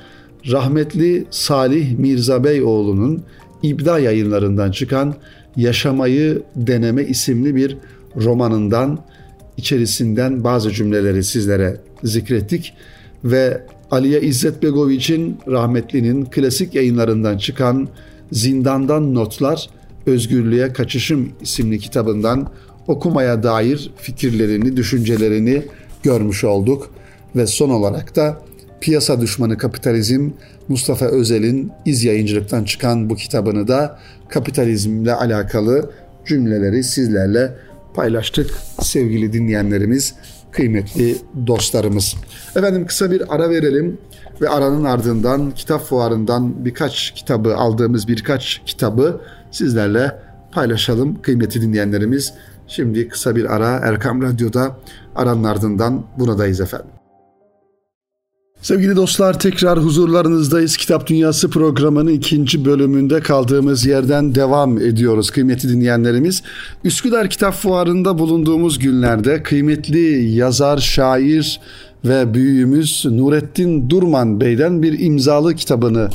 rahmetli 0.51 1.25
Salih 1.31 1.99
Mirza 1.99 2.45
Beyoğlu'nun 2.45 3.23
İbda 3.63 3.99
yayınlarından 3.99 4.71
çıkan 4.71 5.15
Yaşamayı 5.57 6.43
Deneme 6.57 7.05
isimli 7.05 7.55
bir 7.55 7.77
romanından 8.17 8.99
içerisinden 9.57 10.45
bazı 10.45 10.71
cümleleri 10.71 11.25
sizlere 11.25 11.77
zikrettik 12.05 12.75
ve 13.25 13.63
Aliye 13.91 14.21
İzzet 14.21 14.63
Begoviç'in 14.63 15.37
rahmetlinin 15.49 16.25
klasik 16.25 16.75
yayınlarından 16.75 17.39
çıkan 17.39 17.89
Zindandan 18.33 19.15
Notlar 19.15 19.71
Özgürlüğe 20.07 20.73
Kaçışım 20.73 21.33
isimli 21.41 21.79
kitabından 21.79 22.49
okumaya 22.89 23.43
dair 23.43 23.91
fikirlerini, 23.97 24.77
düşüncelerini 24.77 25.63
görmüş 26.03 26.45
olduk 26.45 26.91
ve 27.37 27.47
son 27.47 27.71
olarak 27.71 28.17
da 28.17 28.39
Piyasa 28.81 29.21
Düşmanı 29.21 29.59
Kapitalizm 29.59 30.31
Mustafa 30.69 31.07
Özel'in 31.07 31.73
iz 31.85 32.05
yayıncılıktan 32.05 32.65
çıkan 32.65 33.11
bu 33.11 33.17
kitabını 33.17 33.69
da 33.69 33.99
kapitalizmle 34.29 35.15
alakalı 35.15 35.91
cümleleri 36.27 36.85
sizlerle 36.85 37.55
paylaştık 37.95 38.51
sevgili 38.83 39.33
dinleyenlerimiz, 39.33 40.15
kıymetli 40.51 41.17
dostlarımız. 41.47 42.15
Efendim 42.57 42.87
kısa 42.87 43.11
bir 43.11 43.35
ara 43.35 43.51
verelim 43.51 43.99
ve 44.41 44.49
aranın 44.49 44.85
ardından 44.85 45.51
kitap 45.51 45.83
fuarından 45.83 46.65
birkaç 46.65 47.11
kitabı 47.11 47.57
aldığımız 47.57 48.09
birkaç 48.09 48.63
kitabı 48.67 49.21
sizlerle 49.51 50.13
paylaşalım 50.53 51.23
kıymetli 51.23 51.63
dinleyenlerimiz. 51.63 52.35
Şimdi 52.77 53.09
kısa 53.09 53.37
bir 53.37 53.55
ara 53.55 53.69
Erkam 53.69 54.23
Radyo'da 54.23 54.77
aranın 55.17 55.45
ardından 55.45 56.05
buradayız 56.19 56.61
efendim. 56.61 56.91
Sevgili 58.63 58.97
dostlar 58.97 59.39
tekrar 59.39 59.79
huzurlarınızdayız. 59.79 60.77
Kitap 60.77 61.07
Dünyası 61.07 61.51
programının 61.51 62.11
ikinci 62.11 62.65
bölümünde 62.65 63.21
kaldığımız 63.21 63.87
yerden 63.87 64.35
devam 64.35 64.79
ediyoruz 64.79 65.31
kıymetli 65.31 65.69
dinleyenlerimiz. 65.69 66.43
Üsküdar 66.85 67.31
Kitap 67.31 67.55
Fuarı'nda 67.55 68.19
bulunduğumuz 68.19 68.79
günlerde 68.79 69.43
kıymetli 69.43 70.29
yazar, 70.29 70.79
şair 70.79 71.61
ve 72.05 72.35
büyüğümüz 72.35 73.05
Nurettin 73.05 73.91
Durman 73.91 74.41
Bey'den 74.41 74.83
bir 74.83 74.99
imzalı 74.99 75.55
kitabını 75.55 76.11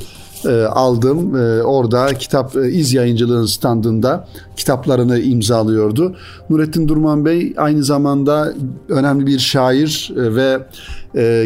e, 0.46 0.64
aldım. 0.64 1.36
E, 1.36 1.64
orada 1.64 2.08
kitap 2.14 2.56
e, 2.56 2.72
iz 2.72 2.94
yayıncılığın 2.94 3.46
standında 3.46 4.28
kitaplarını 4.58 5.20
imzalıyordu. 5.20 6.16
Nurettin 6.50 6.88
Durman 6.88 7.26
Bey 7.26 7.54
aynı 7.58 7.84
zamanda 7.84 8.54
önemli 8.90 9.26
bir 9.26 9.40
şair 9.40 10.12
e, 10.18 10.36
ve 10.36 10.60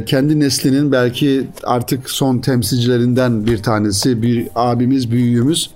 kendi 0.06 0.40
neslinin 0.40 0.92
belki 0.92 1.48
artık 1.64 2.10
son 2.10 2.38
temsilcilerinden 2.38 3.46
bir 3.46 3.64
tanesi, 3.64 4.22
bir 4.22 4.48
abimiz, 4.56 5.12
büyüğümüz. 5.12 5.70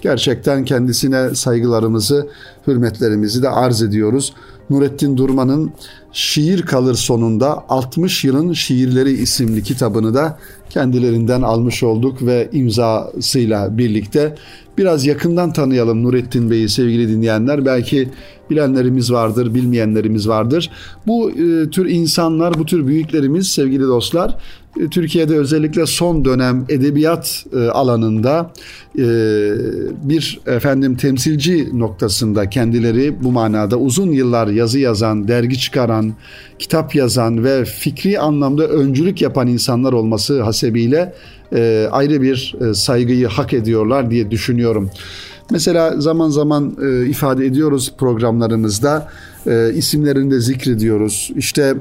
Gerçekten 0.00 0.64
kendisine 0.64 1.34
saygılarımızı, 1.34 2.28
hürmetlerimizi 2.66 3.42
de 3.42 3.48
arz 3.48 3.82
ediyoruz. 3.82 4.32
Nurettin 4.72 5.16
Durman'ın 5.16 5.72
Şiir 6.12 6.62
Kalır 6.62 6.94
sonunda 6.94 7.64
60 7.68 8.24
yılın 8.24 8.52
şiirleri 8.52 9.12
isimli 9.12 9.62
kitabını 9.62 10.14
da 10.14 10.38
kendilerinden 10.70 11.42
almış 11.42 11.82
olduk 11.82 12.22
ve 12.22 12.48
imzasıyla 12.52 13.78
birlikte 13.78 14.34
biraz 14.78 15.06
yakından 15.06 15.52
tanıyalım 15.52 16.02
Nurettin 16.02 16.50
Bey'i 16.50 16.68
sevgili 16.68 17.08
dinleyenler. 17.08 17.64
Belki 17.64 18.08
bilenlerimiz 18.50 19.12
vardır, 19.12 19.54
bilmeyenlerimiz 19.54 20.28
vardır. 20.28 20.70
Bu 21.06 21.30
e, 21.30 21.70
tür 21.70 21.90
insanlar, 21.90 22.58
bu 22.58 22.66
tür 22.66 22.86
büyüklerimiz 22.86 23.46
sevgili 23.46 23.82
dostlar 23.82 24.36
Türkiye'de 24.90 25.36
özellikle 25.36 25.86
son 25.86 26.24
dönem 26.24 26.64
edebiyat 26.68 27.44
e, 27.52 27.58
alanında 27.58 28.50
e, 28.98 29.04
bir 30.02 30.40
efendim 30.46 30.96
temsilci 30.96 31.78
noktasında 31.78 32.50
kendileri 32.50 33.22
bu 33.24 33.32
manada 33.32 33.76
uzun 33.76 34.12
yıllar 34.12 34.46
yazı 34.46 34.78
yazan, 34.78 35.28
dergi 35.28 35.58
çıkaran, 35.58 36.12
kitap 36.58 36.94
yazan 36.94 37.44
ve 37.44 37.64
fikri 37.64 38.18
anlamda 38.18 38.66
öncülük 38.66 39.22
yapan 39.22 39.48
insanlar 39.48 39.92
olması 39.92 40.42
hasebiyle 40.42 41.14
ayrı 41.90 42.22
bir 42.22 42.54
saygıyı 42.74 43.26
hak 43.26 43.52
ediyorlar 43.52 44.10
diye 44.10 44.30
düşünüyorum. 44.30 44.90
Mesela 45.50 46.00
zaman 46.00 46.30
zaman 46.30 46.76
ifade 47.08 47.46
ediyoruz 47.46 47.92
programlarımızda 47.98 49.08
isimlerini 49.74 50.30
de 50.30 50.40
zikrediyoruz. 50.40 51.30
İşte 51.36 51.74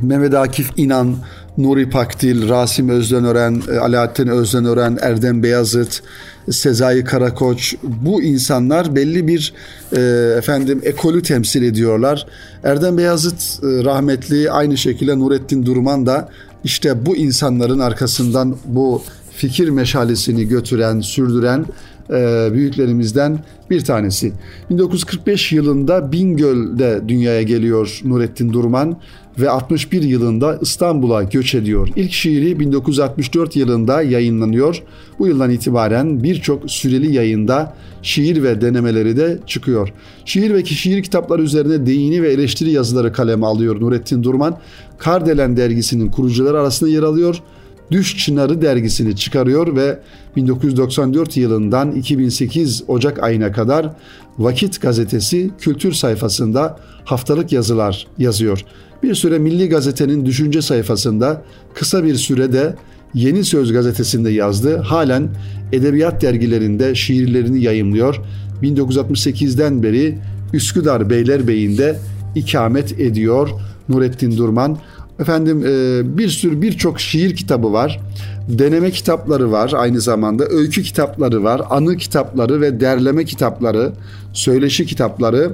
Mehmet 0.00 0.34
Akif 0.34 0.70
İnan, 0.76 1.16
Nuri 1.58 1.90
Pakdil, 1.90 2.48
Rasim 2.48 2.88
Özdenören, 2.88 3.62
e, 3.72 3.78
Alaaddin 3.78 4.26
Özdenören, 4.26 4.98
Erdem 5.00 5.42
Beyazıt, 5.42 6.02
Sezai 6.50 7.04
Karakoç 7.04 7.74
bu 7.82 8.22
insanlar 8.22 8.94
belli 8.94 9.26
bir 9.28 9.52
e, 9.92 10.00
efendim 10.38 10.80
ekolü 10.84 11.22
temsil 11.22 11.62
ediyorlar. 11.62 12.26
Erdem 12.64 12.98
Beyazıt 12.98 13.64
e, 13.64 13.84
rahmetli 13.84 14.50
aynı 14.50 14.76
şekilde 14.76 15.18
Nurettin 15.18 15.66
Durman 15.66 16.06
da 16.06 16.28
işte 16.64 17.06
bu 17.06 17.16
insanların 17.16 17.78
arkasından 17.78 18.56
bu 18.64 19.02
fikir 19.36 19.68
meşalesini 19.68 20.48
götüren, 20.48 21.00
sürdüren 21.00 21.66
e, 22.10 22.48
büyüklerimizden 22.52 23.38
bir 23.70 23.84
tanesi. 23.84 24.32
1945 24.70 25.52
yılında 25.52 26.12
Bingöl'de 26.12 27.00
dünyaya 27.08 27.42
geliyor 27.42 28.00
Nurettin 28.04 28.52
Durman 28.52 28.96
ve 29.40 29.50
61 29.50 30.02
yılında 30.02 30.58
İstanbul'a 30.62 31.22
göç 31.22 31.54
ediyor. 31.54 31.88
İlk 31.96 32.12
şiiri 32.12 32.60
1964 32.60 33.56
yılında 33.56 34.02
yayınlanıyor. 34.02 34.82
Bu 35.18 35.26
yıldan 35.26 35.50
itibaren 35.50 36.22
birçok 36.22 36.70
süreli 36.70 37.14
yayında 37.14 37.74
şiir 38.02 38.42
ve 38.42 38.60
denemeleri 38.60 39.16
de 39.16 39.38
çıkıyor. 39.46 39.92
Şiir 40.24 40.54
ve 40.54 40.64
şiir 40.64 41.02
kitapları 41.02 41.42
üzerine 41.42 41.86
değini 41.86 42.22
ve 42.22 42.32
eleştiri 42.32 42.70
yazıları 42.70 43.12
kaleme 43.12 43.46
alıyor 43.46 43.80
Nurettin 43.80 44.22
Durman. 44.22 44.58
Kardelen 44.98 45.56
dergisinin 45.56 46.10
kurucuları 46.10 46.60
arasında 46.60 46.90
yer 46.90 47.02
alıyor. 47.02 47.42
Düş 47.90 48.16
Çınarı 48.16 48.62
dergisini 48.62 49.16
çıkarıyor 49.16 49.76
ve 49.76 49.98
1994 50.36 51.36
yılından 51.36 51.92
2008 51.92 52.84
Ocak 52.88 53.22
ayına 53.22 53.52
kadar 53.52 53.90
Vakit 54.38 54.80
gazetesi 54.80 55.50
kültür 55.58 55.92
sayfasında 55.92 56.78
haftalık 57.04 57.52
yazılar 57.52 58.06
yazıyor. 58.18 58.64
Bir 59.02 59.14
süre 59.14 59.38
Milli 59.38 59.68
Gazete'nin 59.68 60.26
düşünce 60.26 60.62
sayfasında, 60.62 61.42
kısa 61.74 62.04
bir 62.04 62.14
sürede 62.14 62.74
Yeni 63.14 63.44
Söz 63.44 63.72
gazetesinde 63.72 64.30
yazdı. 64.30 64.76
Halen 64.76 65.28
edebiyat 65.72 66.22
dergilerinde 66.22 66.94
şiirlerini 66.94 67.62
yayımlıyor. 67.62 68.20
1968'den 68.62 69.82
beri 69.82 70.18
Üsküdar 70.52 71.10
Beylerbeyi'nde 71.10 71.98
ikamet 72.34 73.00
ediyor 73.00 73.48
Nurettin 73.88 74.36
Durman. 74.36 74.78
Efendim 75.20 75.64
e, 75.66 76.18
bir 76.18 76.28
sürü 76.28 76.62
birçok 76.62 77.00
şiir 77.00 77.36
kitabı 77.36 77.72
var. 77.72 78.00
Deneme 78.48 78.90
kitapları 78.90 79.52
var 79.52 79.72
aynı 79.76 80.00
zamanda. 80.00 80.44
Öykü 80.48 80.82
kitapları 80.82 81.44
var. 81.44 81.62
Anı 81.70 81.96
kitapları 81.96 82.60
ve 82.60 82.80
derleme 82.80 83.24
kitapları, 83.24 83.92
söyleşi 84.32 84.86
kitapları. 84.86 85.52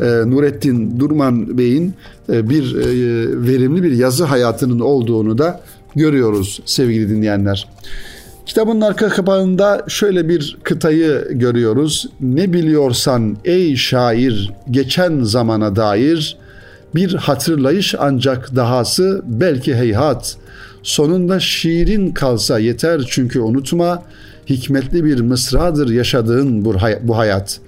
E, 0.00 0.04
Nurettin 0.04 1.00
Durman 1.00 1.58
Bey'in 1.58 1.94
e, 2.32 2.48
bir 2.48 2.74
verimli 3.46 3.82
bir 3.82 3.92
yazı 3.92 4.24
hayatının 4.24 4.80
olduğunu 4.80 5.38
da 5.38 5.60
görüyoruz 5.94 6.60
sevgili 6.64 7.08
dinleyenler. 7.08 7.68
Kitabın 8.46 8.80
arka 8.80 9.08
kapağında 9.08 9.84
şöyle 9.88 10.28
bir 10.28 10.58
kıtayı 10.62 11.28
görüyoruz. 11.30 12.06
Ne 12.20 12.52
biliyorsan 12.52 13.36
ey 13.44 13.76
şair 13.76 14.52
geçen 14.70 15.22
zamana 15.22 15.76
dair 15.76 16.36
bir 16.94 17.14
hatırlayış 17.14 17.94
ancak 17.98 18.56
dahası 18.56 19.22
belki 19.26 19.74
heyhat. 19.74 20.36
Sonunda 20.82 21.40
şiirin 21.40 22.10
kalsa 22.10 22.58
yeter 22.58 23.00
çünkü 23.08 23.40
unutma 23.40 24.02
hikmetli 24.46 25.04
bir 25.04 25.20
mısradır 25.20 25.90
yaşadığın 25.90 26.64
bu 27.02 27.16
hayat. 27.16 27.60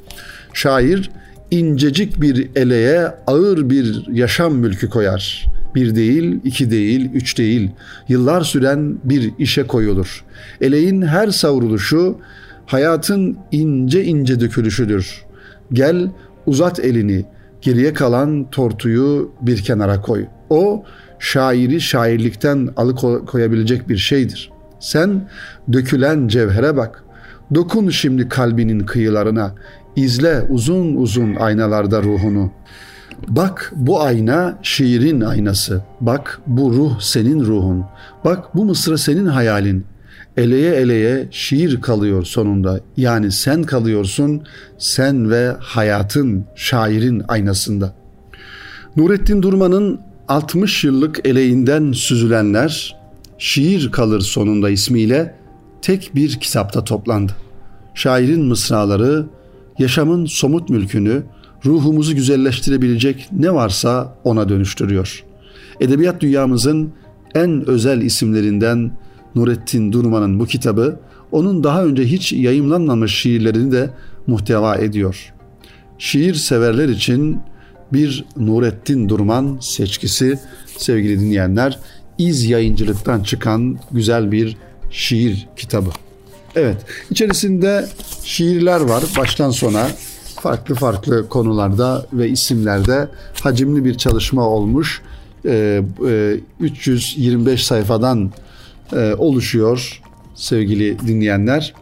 Şair 0.54 1.10
incecik 1.50 2.20
bir 2.20 2.50
eleğe 2.56 3.12
ağır 3.26 3.70
bir 3.70 4.06
yaşam 4.12 4.54
mülkü 4.54 4.88
koyar. 4.88 5.46
Bir 5.74 5.94
değil, 5.94 6.40
iki 6.44 6.70
değil, 6.70 7.10
üç 7.14 7.38
değil, 7.38 7.70
yıllar 8.08 8.42
süren 8.42 8.98
bir 9.04 9.32
işe 9.38 9.62
koyulur. 9.62 10.24
Eleğin 10.60 11.02
her 11.02 11.28
savruluşu 11.28 12.18
hayatın 12.66 13.38
ince 13.52 14.04
ince 14.04 14.40
dökülüşüdür. 14.40 15.24
Gel 15.72 16.10
uzat 16.46 16.80
elini, 16.80 17.24
geriye 17.62 17.92
kalan 17.92 18.50
tortuyu 18.50 19.32
bir 19.42 19.62
kenara 19.62 20.00
koy. 20.00 20.26
O 20.50 20.84
şairi 21.18 21.80
şairlikten 21.80 22.68
alıkoyabilecek 22.76 23.88
bir 23.88 23.96
şeydir. 23.96 24.50
Sen 24.80 25.28
dökülen 25.72 26.28
cevhere 26.28 26.76
bak. 26.76 27.04
Dokun 27.54 27.90
şimdi 27.90 28.28
kalbinin 28.28 28.80
kıyılarına. 28.80 29.54
İzle 29.96 30.42
uzun 30.48 30.94
uzun 30.94 31.34
aynalarda 31.34 32.02
ruhunu. 32.02 32.50
Bak 33.28 33.72
bu 33.76 34.02
ayna 34.02 34.58
şiirin 34.62 35.20
aynası. 35.20 35.82
Bak 36.00 36.40
bu 36.46 36.72
ruh 36.72 37.00
senin 37.00 37.40
ruhun. 37.40 37.84
Bak 38.24 38.54
bu 38.54 38.64
mısra 38.64 38.98
senin 38.98 39.26
hayalin 39.26 39.86
eleye 40.40 40.74
eleye 40.74 41.28
şiir 41.30 41.80
kalıyor 41.80 42.24
sonunda. 42.24 42.80
Yani 42.96 43.32
sen 43.32 43.62
kalıyorsun, 43.62 44.42
sen 44.78 45.30
ve 45.30 45.56
hayatın 45.60 46.44
şairin 46.54 47.22
aynasında. 47.28 47.94
Nurettin 48.96 49.42
Durman'ın 49.42 50.00
60 50.28 50.84
yıllık 50.84 51.26
eleğinden 51.26 51.92
süzülenler 51.92 52.96
Şiir 53.38 53.90
Kalır 53.90 54.20
sonunda 54.20 54.70
ismiyle 54.70 55.34
tek 55.82 56.10
bir 56.14 56.40
kitapta 56.40 56.84
toplandı. 56.84 57.32
Şairin 57.94 58.44
mısraları, 58.44 59.26
yaşamın 59.78 60.26
somut 60.26 60.70
mülkünü, 60.70 61.22
ruhumuzu 61.64 62.14
güzelleştirebilecek 62.14 63.28
ne 63.32 63.54
varsa 63.54 64.16
ona 64.24 64.48
dönüştürüyor. 64.48 65.24
Edebiyat 65.80 66.20
dünyamızın 66.20 66.92
en 67.34 67.68
özel 67.68 68.02
isimlerinden 68.02 68.90
Nurettin 69.34 69.92
Durman'ın 69.92 70.40
bu 70.40 70.46
kitabı 70.46 71.00
onun 71.32 71.64
daha 71.64 71.84
önce 71.84 72.04
hiç 72.04 72.32
yayımlanmamış 72.32 73.14
şiirlerini 73.14 73.72
de 73.72 73.90
muhteva 74.26 74.76
ediyor. 74.76 75.32
Şiir 75.98 76.34
severler 76.34 76.88
için 76.88 77.40
bir 77.92 78.24
Nurettin 78.36 79.08
Durman 79.08 79.58
seçkisi 79.60 80.38
sevgili 80.76 81.20
dinleyenler. 81.20 81.78
İz 82.18 82.44
yayıncılıktan 82.44 83.22
çıkan 83.22 83.78
güzel 83.90 84.32
bir 84.32 84.56
şiir 84.90 85.48
kitabı. 85.56 85.90
Evet, 86.56 86.76
içerisinde 87.10 87.88
şiirler 88.24 88.80
var 88.80 89.04
baştan 89.18 89.50
sona 89.50 89.88
farklı 90.40 90.74
farklı 90.74 91.28
konularda 91.28 92.06
ve 92.12 92.28
isimlerde 92.28 93.08
hacimli 93.42 93.84
bir 93.84 93.94
çalışma 93.94 94.48
olmuş. 94.48 95.02
E, 95.44 95.82
e, 96.08 96.36
325 96.60 97.66
sayfadan 97.66 98.30
e, 98.92 99.14
oluşuyor 99.14 100.00
sevgili 100.34 100.98
dinleyenler. 100.98 101.74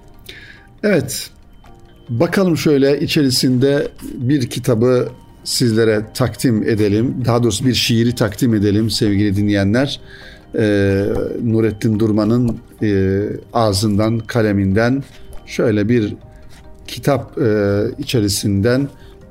Evet, 0.83 1.31
bakalım 2.09 2.57
şöyle 2.57 3.01
içerisinde 3.01 3.89
bir 4.15 4.51
kitabı 4.51 5.09
sizlere 5.45 6.07
takdim 6.15 6.63
edelim. 6.63 7.15
Daha 7.25 7.43
doğrusu 7.43 7.67
bir 7.67 7.75
şiiri 7.75 8.15
takdim 8.15 8.55
edelim 8.55 8.91
sevgili 8.91 9.37
dinleyenler. 9.37 10.01
Ee, 10.59 11.05
Nurettin 11.43 11.99
Durman'ın 11.99 12.59
e, 12.83 13.23
ağzından, 13.53 14.19
kaleminden 14.19 15.05
şöyle 15.47 15.89
bir 15.89 16.15
kitap 16.87 17.39
e, 17.39 17.83
içerisinden 17.99 18.89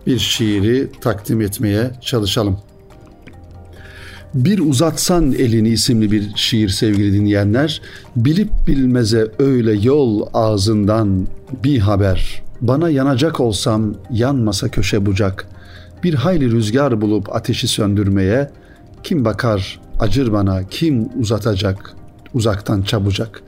bir 0.07 0.19
şiiri 0.19 0.87
takdim 1.01 1.41
etmeye 1.41 1.91
çalışalım. 2.01 2.59
Bir 4.33 4.59
uzatsan 4.59 5.31
elini 5.31 5.69
isimli 5.69 6.11
bir 6.11 6.31
şiir 6.35 6.69
sevgili 6.69 7.13
dinleyenler. 7.13 7.81
Bilip 8.15 8.49
bilmeze 8.67 9.31
öyle 9.39 9.73
yol 9.73 10.27
ağzından 10.33 11.27
bir 11.63 11.79
haber. 11.79 12.41
Bana 12.61 12.89
yanacak 12.89 13.39
olsam 13.39 13.93
yanmasa 14.11 14.69
köşe 14.69 15.05
bucak. 15.05 15.47
Bir 16.03 16.13
hayli 16.13 16.51
rüzgar 16.51 17.01
bulup 17.01 17.35
ateşi 17.35 17.67
söndürmeye. 17.67 18.49
Kim 19.03 19.25
bakar 19.25 19.79
acır 19.99 20.33
bana 20.33 20.63
kim 20.63 21.09
uzatacak 21.19 21.95
uzaktan 22.33 22.81
çabucak. 22.81 23.43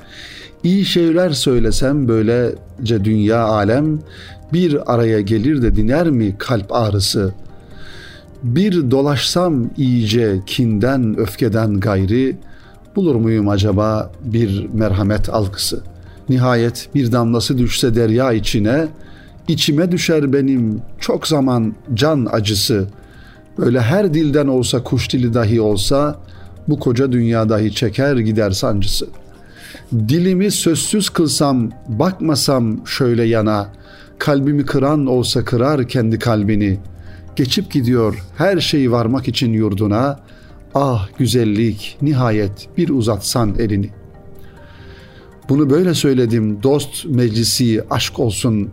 İyi 0.64 0.86
şeyler 0.86 1.30
söylesem 1.30 2.08
böylece 2.08 3.06
dünya 3.06 3.44
alem 3.44 4.00
bir 4.54 4.94
araya 4.94 5.22
gelir 5.22 5.62
de 5.62 5.76
diner 5.76 6.10
mi 6.10 6.36
kalp 6.38 6.74
ağrısı?'' 6.74 7.49
Bir 8.44 8.92
dolaşsam 8.92 9.70
iyice 9.78 10.40
kinden 10.46 11.20
öfkeden 11.20 11.80
gayri 11.80 12.38
bulur 12.96 13.16
muyum 13.16 13.50
acaba 13.50 14.12
bir 14.24 14.70
merhamet 14.74 15.30
algısı? 15.30 15.84
Nihayet 16.30 16.90
bir 16.96 17.12
damlası 17.12 17.58
düşse 17.58 17.96
derya 17.96 18.34
içine 18.34 18.88
içime 19.48 19.92
düşer 19.92 20.34
benim 20.34 20.82
çok 21.00 21.28
zaman 21.28 21.76
can 21.94 22.28
acısı. 22.32 22.88
Böyle 23.58 23.82
her 23.82 24.14
dilden 24.14 24.48
olsa 24.48 24.84
kuş 24.84 25.14
dili 25.14 25.34
dahi 25.34 25.62
olsa 25.62 26.20
bu 26.68 26.80
koca 26.80 27.12
dünya 27.12 27.50
dahi 27.50 27.76
çeker 27.76 28.18
gider 28.18 28.52
sancısı. 28.52 29.08
Dilimi 29.94 30.52
sözsüz 30.52 31.10
kılsam 31.10 31.72
bakmasam 31.88 32.88
şöyle 32.88 33.24
yana 33.24 33.68
kalbimi 34.20 34.66
kıran 34.66 35.06
olsa 35.06 35.46
kırar 35.46 35.88
kendi 35.88 36.20
kalbini.'' 36.20 36.89
Geçip 37.40 37.72
gidiyor 37.72 38.24
her 38.38 38.60
şeyi 38.60 38.92
varmak 38.92 39.28
için 39.28 39.54
yurduna. 39.54 40.20
Ah 40.76 41.08
güzellik 41.18 41.98
nihayet 42.02 42.70
bir 42.78 42.90
uzatsan 42.90 43.56
elini. 43.60 43.90
Bunu 45.50 45.70
böyle 45.70 45.94
söyledim 45.94 46.64
dost 46.64 47.06
meclisi 47.06 47.84
aşk 47.90 48.20
olsun. 48.20 48.70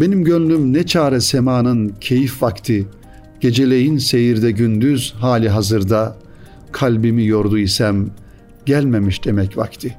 Benim 0.00 0.24
gönlüm 0.24 0.72
ne 0.72 0.86
çare 0.86 1.20
semanın 1.20 1.88
keyif 2.00 2.42
vakti. 2.42 2.86
Geceleyin 3.40 3.98
seyirde 3.98 4.50
gündüz 4.50 5.14
hali 5.18 5.48
hazırda. 5.48 6.16
Kalbimi 6.72 7.26
yordu 7.26 7.58
isem 7.58 8.10
gelmemiş 8.66 9.24
demek 9.24 9.56
vakti. 9.56 9.96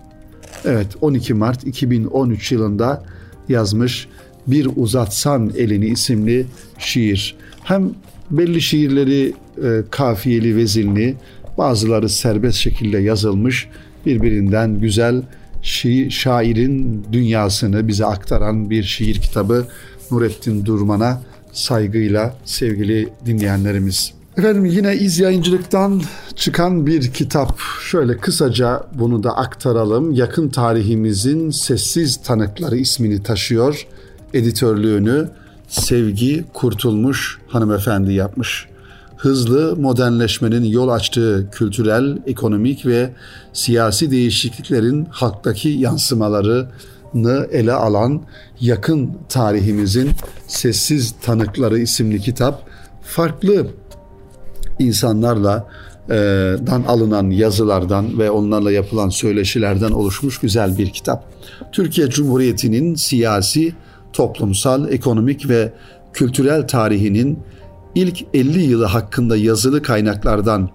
Evet 0.65 0.87
12 1.01 1.33
Mart 1.33 1.67
2013 1.67 2.51
yılında 2.51 3.03
yazmış 3.49 4.07
Bir 4.47 4.69
Uzatsan 4.75 5.51
Elini 5.57 5.85
isimli 5.85 6.45
şiir. 6.79 7.35
Hem 7.65 7.91
belli 8.31 8.61
şiirleri 8.61 9.33
e, 9.63 9.83
kafiyeli, 9.91 10.55
vezinli, 10.55 11.15
bazıları 11.57 12.09
serbest 12.09 12.57
şekilde 12.57 12.97
yazılmış, 12.97 13.69
birbirinden 14.05 14.79
güzel 14.79 15.21
şi 15.61 16.11
şairin 16.11 17.05
dünyasını 17.11 17.87
bize 17.87 18.05
aktaran 18.05 18.69
bir 18.69 18.83
şiir 18.83 19.21
kitabı 19.21 19.67
Nurettin 20.11 20.65
Durman'a 20.65 21.21
saygıyla 21.51 22.35
sevgili 22.45 23.09
dinleyenlerimiz. 23.25 24.13
Efendim 24.37 24.65
yine 24.65 24.95
iz 24.95 25.19
yayıncılıktan 25.19 26.01
çıkan 26.35 26.87
bir 26.87 27.11
kitap. 27.11 27.59
Şöyle 27.89 28.17
kısaca 28.17 28.83
bunu 28.93 29.23
da 29.23 29.37
aktaralım. 29.37 30.13
Yakın 30.13 30.49
tarihimizin 30.49 31.49
sessiz 31.49 32.17
tanıkları 32.17 32.77
ismini 32.77 33.23
taşıyor. 33.23 33.87
Editörlüğünü 34.33 35.29
Sevgi 35.81 36.45
Kurtulmuş 36.53 37.39
hanımefendi 37.47 38.13
yapmış. 38.13 38.67
Hızlı 39.17 39.75
modernleşmenin 39.75 40.63
yol 40.63 40.89
açtığı 40.89 41.49
kültürel, 41.51 42.17
ekonomik 42.25 42.85
ve 42.85 43.09
siyasi 43.53 44.11
değişikliklerin 44.11 45.07
halktaki 45.09 45.69
yansımalarını 45.69 47.47
ele 47.51 47.73
alan 47.73 48.21
yakın 48.61 49.11
tarihimizin 49.29 50.11
sessiz 50.47 51.15
tanıkları 51.21 51.79
isimli 51.79 52.21
kitap 52.21 52.69
farklı 53.03 53.67
insanlarla 54.79 55.67
e, 56.09 56.15
dan 56.67 56.83
alınan 56.87 57.29
yazılardan 57.29 58.19
ve 58.19 58.31
onlarla 58.31 58.71
yapılan 58.71 59.09
söyleşilerden 59.09 59.91
oluşmuş 59.91 60.39
güzel 60.39 60.77
bir 60.77 60.89
kitap. 60.89 61.23
Türkiye 61.71 62.09
Cumhuriyeti'nin 62.09 62.95
siyasi 62.95 63.73
toplumsal, 64.15 64.91
ekonomik 64.91 65.49
ve 65.49 65.73
kültürel 66.13 66.67
tarihinin 66.67 67.39
ilk 67.95 68.25
50 68.33 68.61
yılı 68.61 68.85
hakkında 68.85 69.37
yazılı 69.37 69.81
kaynaklardan 69.81 70.69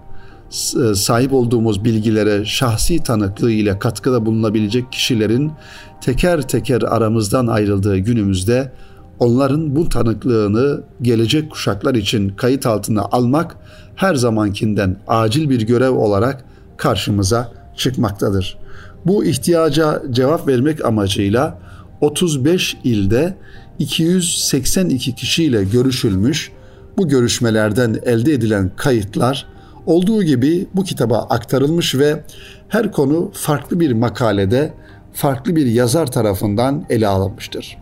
e, 0.51 0.95
sahip 0.95 1.33
olduğumuz 1.33 1.83
bilgilere 1.83 2.45
şahsi 2.45 3.03
tanıklığı 3.03 3.51
ile 3.51 3.79
katkıda 3.79 4.25
bulunabilecek 4.25 4.91
kişilerin 4.91 5.51
teker 6.01 6.41
teker 6.41 6.81
aramızdan 6.81 7.47
ayrıldığı 7.47 7.97
günümüzde 7.97 8.71
onların 9.19 9.75
bu 9.75 9.89
tanıklığını 9.89 10.83
gelecek 11.01 11.51
kuşaklar 11.51 11.95
için 11.95 12.29
kayıt 12.29 12.65
altına 12.65 13.01
almak 13.01 13.57
her 13.95 14.15
zamankinden 14.15 14.97
acil 15.07 15.49
bir 15.49 15.61
görev 15.61 15.91
olarak 15.91 16.45
karşımıza 16.77 17.51
çıkmaktadır. 17.75 18.57
Bu 19.05 19.25
ihtiyaca 19.25 20.01
cevap 20.11 20.47
vermek 20.47 20.85
amacıyla 20.85 21.59
35 22.01 22.77
ilde 22.83 23.37
282 23.79 25.15
kişiyle 25.15 25.63
görüşülmüş. 25.63 26.51
Bu 26.97 27.07
görüşmelerden 27.07 27.99
elde 28.05 28.33
edilen 28.33 28.71
kayıtlar 28.75 29.47
olduğu 29.85 30.23
gibi 30.23 30.67
bu 30.75 30.83
kitaba 30.83 31.17
aktarılmış 31.17 31.95
ve 31.95 32.23
her 32.69 32.91
konu 32.91 33.31
farklı 33.33 33.79
bir 33.79 33.91
makalede 33.91 34.73
farklı 35.13 35.55
bir 35.55 35.65
yazar 35.65 36.11
tarafından 36.11 36.85
ele 36.89 37.07
alınmıştır. 37.07 37.77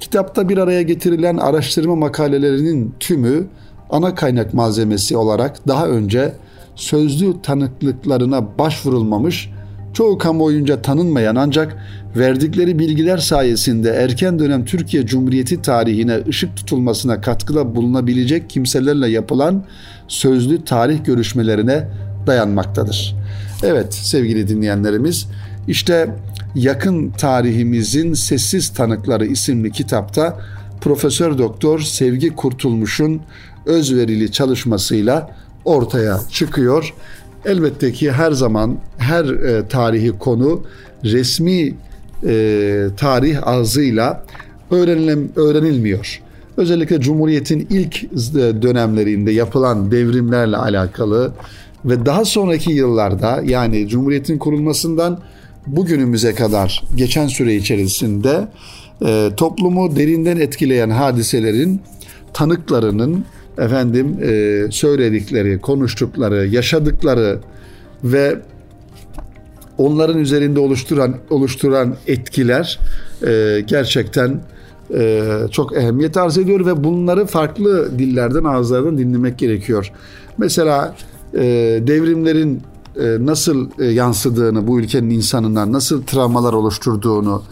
Kitapta 0.00 0.48
bir 0.48 0.58
araya 0.58 0.82
getirilen 0.82 1.36
araştırma 1.36 1.96
makalelerinin 1.96 2.94
tümü 3.00 3.46
ana 3.90 4.14
kaynak 4.14 4.54
malzemesi 4.54 5.16
olarak 5.16 5.68
daha 5.68 5.86
önce 5.86 6.32
sözlü 6.74 7.42
tanıklıklarına 7.42 8.58
başvurulmamış 8.58 9.50
çoğu 9.94 10.18
kamuoyunca 10.18 10.82
tanınmayan 10.82 11.36
ancak 11.36 11.76
verdikleri 12.16 12.78
bilgiler 12.78 13.18
sayesinde 13.18 13.90
erken 13.90 14.38
dönem 14.38 14.64
Türkiye 14.64 15.06
Cumhuriyeti 15.06 15.62
tarihine 15.62 16.18
ışık 16.28 16.56
tutulmasına 16.56 17.20
katkıda 17.20 17.74
bulunabilecek 17.74 18.50
kimselerle 18.50 19.08
yapılan 19.08 19.64
sözlü 20.08 20.64
tarih 20.64 21.04
görüşmelerine 21.04 21.88
dayanmaktadır. 22.26 23.16
Evet 23.62 23.94
sevgili 23.94 24.48
dinleyenlerimiz 24.48 25.26
işte 25.68 26.14
yakın 26.54 27.10
tarihimizin 27.10 28.14
sessiz 28.14 28.68
tanıkları 28.68 29.26
isimli 29.26 29.70
kitapta 29.72 30.40
Profesör 30.80 31.38
Doktor 31.38 31.80
Sevgi 31.80 32.30
Kurtulmuş'un 32.30 33.20
özverili 33.66 34.32
çalışmasıyla 34.32 35.30
ortaya 35.64 36.20
çıkıyor. 36.30 36.94
Elbette 37.44 37.92
ki 37.92 38.12
her 38.12 38.32
zaman 38.32 38.78
her 38.98 39.24
e, 39.24 39.68
tarihi 39.68 40.18
konu 40.18 40.62
resmi 41.04 41.74
e, 42.26 42.86
tarih 42.96 43.46
ağzıyla 43.48 44.24
öğrenilim, 44.70 45.32
öğrenilmiyor. 45.36 46.22
Özellikle 46.56 47.00
Cumhuriyet'in 47.00 47.66
ilk 47.70 48.12
dönemlerinde 48.62 49.30
yapılan 49.30 49.90
devrimlerle 49.90 50.56
alakalı 50.56 51.32
ve 51.84 52.06
daha 52.06 52.24
sonraki 52.24 52.72
yıllarda 52.72 53.42
yani 53.44 53.88
Cumhuriyet'in 53.88 54.38
kurulmasından 54.38 55.18
bugünümüze 55.66 56.34
kadar 56.34 56.84
geçen 56.96 57.26
süre 57.26 57.54
içerisinde 57.54 58.48
e, 59.06 59.30
toplumu 59.36 59.96
derinden 59.96 60.36
etkileyen 60.36 60.90
hadiselerin 60.90 61.80
tanıklarının 62.32 63.24
efendim 63.60 64.16
e, 64.22 64.66
söyledikleri, 64.70 65.58
konuştukları, 65.58 66.46
yaşadıkları 66.46 67.38
ve 68.04 68.38
onların 69.78 70.18
üzerinde 70.18 70.60
oluşturan 70.60 71.16
oluşturan 71.30 71.96
etkiler 72.06 72.78
e, 73.26 73.60
gerçekten 73.66 74.40
e, 74.94 75.22
çok 75.50 75.76
ehemmiyet 75.76 76.16
arz 76.16 76.38
ediyor 76.38 76.66
ve 76.66 76.84
bunları 76.84 77.26
farklı 77.26 77.98
dillerden 77.98 78.44
ağızlardan 78.44 78.98
dinlemek 78.98 79.38
gerekiyor. 79.38 79.92
Mesela 80.38 80.94
e, 81.34 81.40
devrimlerin 81.86 82.62
e, 83.00 83.16
nasıl 83.20 83.68
e, 83.78 83.84
yansıdığını 83.84 84.66
bu 84.66 84.80
ülkenin 84.80 85.10
insanından 85.10 85.72
nasıl 85.72 86.02
travmalar 86.02 86.52
oluşturduğunu 86.52 87.42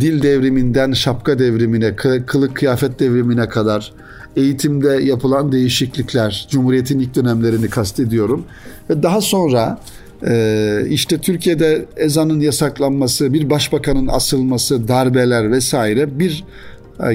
dil 0.00 0.22
devriminden 0.22 0.92
şapka 0.92 1.38
devrimine, 1.38 1.96
kılık 2.26 2.56
kıyafet 2.56 3.00
devrimine 3.00 3.48
kadar 3.48 3.92
eğitimde 4.36 4.88
yapılan 4.88 5.52
değişiklikler, 5.52 6.46
Cumhuriyet'in 6.50 6.98
ilk 6.98 7.14
dönemlerini 7.14 7.68
kastediyorum. 7.68 8.44
Ve 8.90 9.02
daha 9.02 9.20
sonra 9.20 9.80
e, 10.26 10.84
işte 10.88 11.18
Türkiye'de 11.18 11.86
ezanın 11.96 12.40
yasaklanması, 12.40 13.32
bir 13.32 13.50
başbakanın 13.50 14.06
asılması, 14.06 14.88
darbeler 14.88 15.50
vesaire 15.50 16.18
bir 16.18 16.44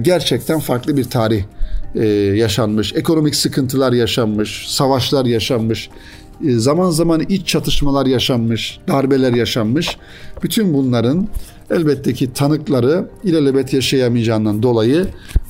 gerçekten 0.01 0.60
farklı 0.60 0.97
bir 0.97 1.03
tarih 1.03 1.43
yaşanmış. 2.36 2.93
Ekonomik 2.95 3.36
sıkıntılar 3.36 3.93
yaşanmış, 3.93 4.65
savaşlar 4.67 5.25
yaşanmış, 5.25 5.89
zaman 6.41 6.89
zaman 6.89 7.21
iç 7.21 7.47
çatışmalar 7.47 8.06
yaşanmış, 8.06 8.80
darbeler 8.88 9.34
yaşanmış. 9.34 9.97
Bütün 10.43 10.73
bunların 10.73 11.27
elbette 11.71 12.13
ki 12.13 12.34
tanıkları 12.34 13.08
ilelebet 13.23 13.73
yaşayamayacağından 13.73 14.63
dolayı 14.63 15.06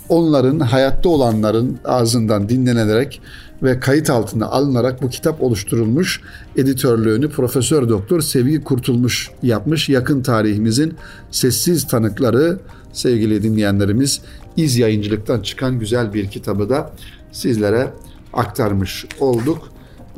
onların 0.10 0.60
hayatta 0.60 1.10
olanların 1.10 1.78
ağzından 1.86 2.50
dinlenerek 2.50 3.22
ve 3.64 3.80
kayıt 3.80 4.10
altına 4.10 4.46
alınarak 4.46 5.02
bu 5.02 5.10
kitap 5.10 5.44
oluşturulmuş. 5.44 6.22
Editörlüğünü 6.56 7.30
Profesör 7.30 7.90
Doktor 7.90 8.22
Sevgi 8.22 8.64
Kurtulmuş 8.64 9.32
yapmış. 9.44 9.90
Yakın 9.90 10.22
tarihimizin 10.22 10.94
sessiz 11.32 11.88
tanıkları 11.88 12.60
sevgili 12.94 13.44
dinleyenlerimiz 13.44 14.22
İz 14.58 14.78
Yayıncılık'tan 14.78 15.42
çıkan 15.42 15.80
güzel 15.80 16.14
bir 16.14 16.28
kitabı 16.28 16.70
da 16.70 16.92
sizlere 17.32 17.88
aktarmış 18.34 19.06
olduk. 19.20 19.70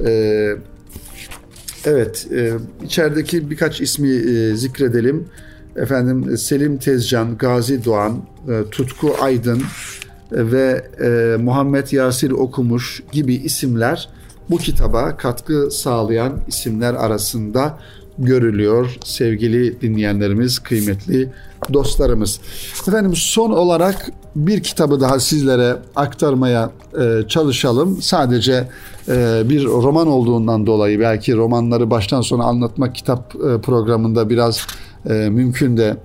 Ee, 0.05 0.55
evet, 1.85 2.27
e, 2.31 2.53
içerideki 2.83 3.49
birkaç 3.49 3.81
ismi 3.81 4.09
e, 4.09 4.55
zikredelim. 4.55 5.25
Efendim 5.75 6.37
Selim 6.37 6.77
Tezcan, 6.77 7.37
Gazi 7.37 7.85
Doğan, 7.85 8.23
Tutku 8.71 9.15
Aydın 9.21 9.59
e, 9.59 9.63
ve 10.31 10.85
e, 11.01 11.37
Muhammed 11.43 11.91
Yasir 11.91 12.31
Okumuş 12.31 13.03
gibi 13.11 13.35
isimler 13.35 14.09
bu 14.49 14.57
kitaba 14.57 15.17
katkı 15.17 15.71
sağlayan 15.71 16.33
isimler 16.47 16.93
arasında 16.93 17.77
görülüyor 18.19 18.97
sevgili 19.03 19.81
dinleyenlerimiz, 19.81 20.59
kıymetli 20.59 21.29
dostlarımız. 21.73 22.39
Efendim 22.87 23.15
son 23.15 23.51
olarak 23.51 24.11
bir 24.35 24.63
kitabı 24.63 25.01
daha 25.01 25.19
sizlere 25.19 25.77
aktarmaya 25.95 26.71
e, 26.99 27.27
çalışalım. 27.27 28.01
Sadece 28.01 28.67
e, 29.07 29.43
bir 29.49 29.65
roman 29.65 30.07
olduğundan 30.07 30.65
dolayı 30.65 30.99
belki 30.99 31.35
romanları 31.35 31.89
baştan 31.89 32.21
sona 32.21 32.43
anlatmak 32.43 32.95
kitap 32.95 33.35
e, 33.35 33.61
programında 33.61 34.29
biraz 34.29 34.67
e, 35.09 35.13
mümkün 35.13 35.77
de 35.77 35.97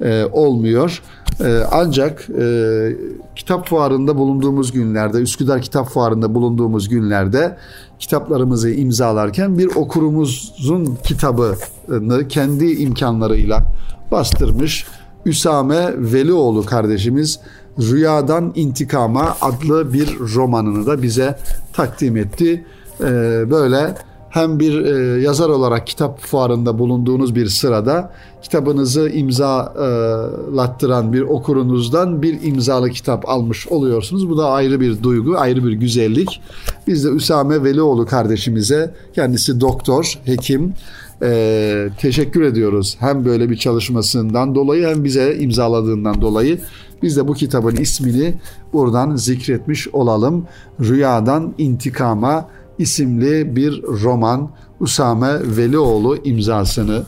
e, 0.00 0.24
olmuyor. 0.32 1.02
E, 1.40 1.62
ancak 1.72 2.30
e, 2.40 2.96
kitap 3.36 3.68
fuarında 3.68 4.16
bulunduğumuz 4.16 4.72
günlerde, 4.72 5.18
Üsküdar 5.18 5.62
Kitap 5.62 5.88
Fuarı'nda 5.88 6.34
bulunduğumuz 6.34 6.88
günlerde 6.88 7.56
kitaplarımızı 7.98 8.70
imzalarken 8.70 9.58
bir 9.58 9.66
okurumuzun 9.66 10.98
kitabını 11.04 12.28
kendi 12.28 12.72
imkanlarıyla 12.72 13.64
bastırmış 14.10 14.86
Üsame 15.26 15.90
Velioğlu 15.96 16.66
kardeşimiz 16.66 17.40
Rüyadan 17.78 18.52
İntikama 18.54 19.36
adlı 19.40 19.92
bir 19.92 20.18
romanını 20.18 20.86
da 20.86 21.02
bize 21.02 21.38
takdim 21.72 22.16
etti. 22.16 22.64
Ee, 23.00 23.04
böyle 23.50 23.94
hem 24.32 24.60
bir 24.60 24.84
e, 24.84 25.22
yazar 25.22 25.48
olarak 25.48 25.86
kitap 25.86 26.20
fuarında 26.20 26.78
bulunduğunuz 26.78 27.34
bir 27.34 27.46
sırada 27.46 28.12
kitabınızı 28.42 29.08
imzalattıran 29.08 31.12
bir 31.12 31.20
okurunuzdan 31.20 32.22
bir 32.22 32.42
imzalı 32.42 32.90
kitap 32.90 33.28
almış 33.28 33.68
oluyorsunuz. 33.68 34.30
Bu 34.30 34.38
da 34.38 34.50
ayrı 34.50 34.80
bir 34.80 35.02
duygu, 35.02 35.38
ayrı 35.38 35.66
bir 35.66 35.72
güzellik. 35.72 36.40
Biz 36.86 37.04
de 37.04 37.08
Üsame 37.08 37.64
Velioğlu 37.64 38.06
kardeşimize, 38.06 38.94
kendisi 39.14 39.60
doktor, 39.60 40.18
hekim, 40.24 40.74
e, 41.22 41.88
teşekkür 41.98 42.42
ediyoruz. 42.42 42.96
Hem 43.00 43.24
böyle 43.24 43.50
bir 43.50 43.56
çalışmasından 43.56 44.54
dolayı 44.54 44.86
hem 44.86 45.04
bize 45.04 45.36
imzaladığından 45.40 46.20
dolayı. 46.20 46.58
Biz 47.02 47.16
de 47.16 47.28
bu 47.28 47.34
kitabın 47.34 47.76
ismini 47.76 48.34
buradan 48.72 49.16
zikretmiş 49.16 49.88
olalım. 49.88 50.46
Rüyadan 50.80 51.54
intikama 51.58 52.48
isimli 52.78 53.56
bir 53.56 53.82
roman 53.82 54.50
Usame 54.80 55.56
Velioğlu 55.56 56.16
imzasını 56.24 57.02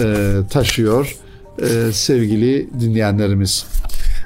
e, 0.00 0.34
taşıyor 0.50 1.16
e, 1.58 1.92
sevgili 1.92 2.68
dinleyenlerimiz. 2.80 3.66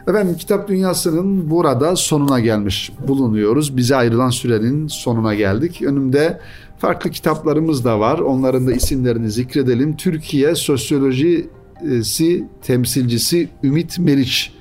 Efendim 0.08 0.36
kitap 0.36 0.68
dünyasının 0.68 1.50
burada 1.50 1.96
sonuna 1.96 2.40
gelmiş 2.40 2.92
bulunuyoruz. 3.08 3.76
Bize 3.76 3.96
ayrılan 3.96 4.30
sürenin 4.30 4.86
sonuna 4.86 5.34
geldik. 5.34 5.82
Önümde 5.82 6.40
farklı 6.78 7.10
kitaplarımız 7.10 7.84
da 7.84 8.00
var. 8.00 8.18
Onların 8.18 8.66
da 8.66 8.72
isimlerini 8.72 9.30
zikredelim. 9.30 9.96
Türkiye 9.96 10.54
Sosyolojisi 10.54 12.44
temsilcisi 12.62 13.48
Ümit 13.62 13.98
Meriç 13.98 14.52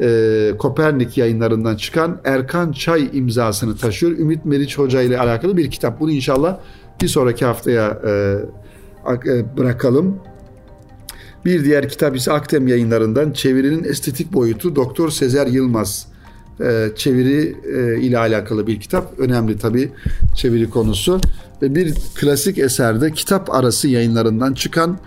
e, 0.00 0.52
Kopernik 0.58 1.18
yayınlarından 1.18 1.76
çıkan 1.76 2.20
Erkan 2.24 2.72
Çay 2.72 3.10
imzasını 3.12 3.76
taşıyor. 3.76 4.12
Ümit 4.12 4.44
Meriç 4.44 4.78
Hoca 4.78 5.02
ile 5.02 5.18
alakalı 5.18 5.56
bir 5.56 5.70
kitap. 5.70 6.00
Bunu 6.00 6.10
inşallah 6.10 6.58
bir 7.02 7.08
sonraki 7.08 7.44
haftaya 7.44 7.98
e, 8.06 8.10
e, 9.26 9.56
bırakalım. 9.56 10.16
Bir 11.44 11.64
diğer 11.64 11.88
kitap 11.88 12.16
ise 12.16 12.32
Aktem 12.32 12.68
yayınlarından 12.68 13.32
çevirinin 13.32 13.84
estetik 13.84 14.32
boyutu 14.32 14.76
Doktor 14.76 15.10
Sezer 15.10 15.46
Yılmaz 15.46 16.06
e, 16.60 16.88
çeviri 16.96 17.56
e, 17.76 18.00
ile 18.00 18.18
alakalı 18.18 18.66
bir 18.66 18.80
kitap. 18.80 19.18
Önemli 19.18 19.58
tabi 19.58 19.90
çeviri 20.36 20.70
konusu. 20.70 21.20
Ve 21.62 21.74
bir 21.74 21.94
klasik 22.14 22.58
eserde 22.58 23.12
kitap 23.12 23.54
arası 23.54 23.88
yayınlarından 23.88 24.54
çıkan 24.54 24.98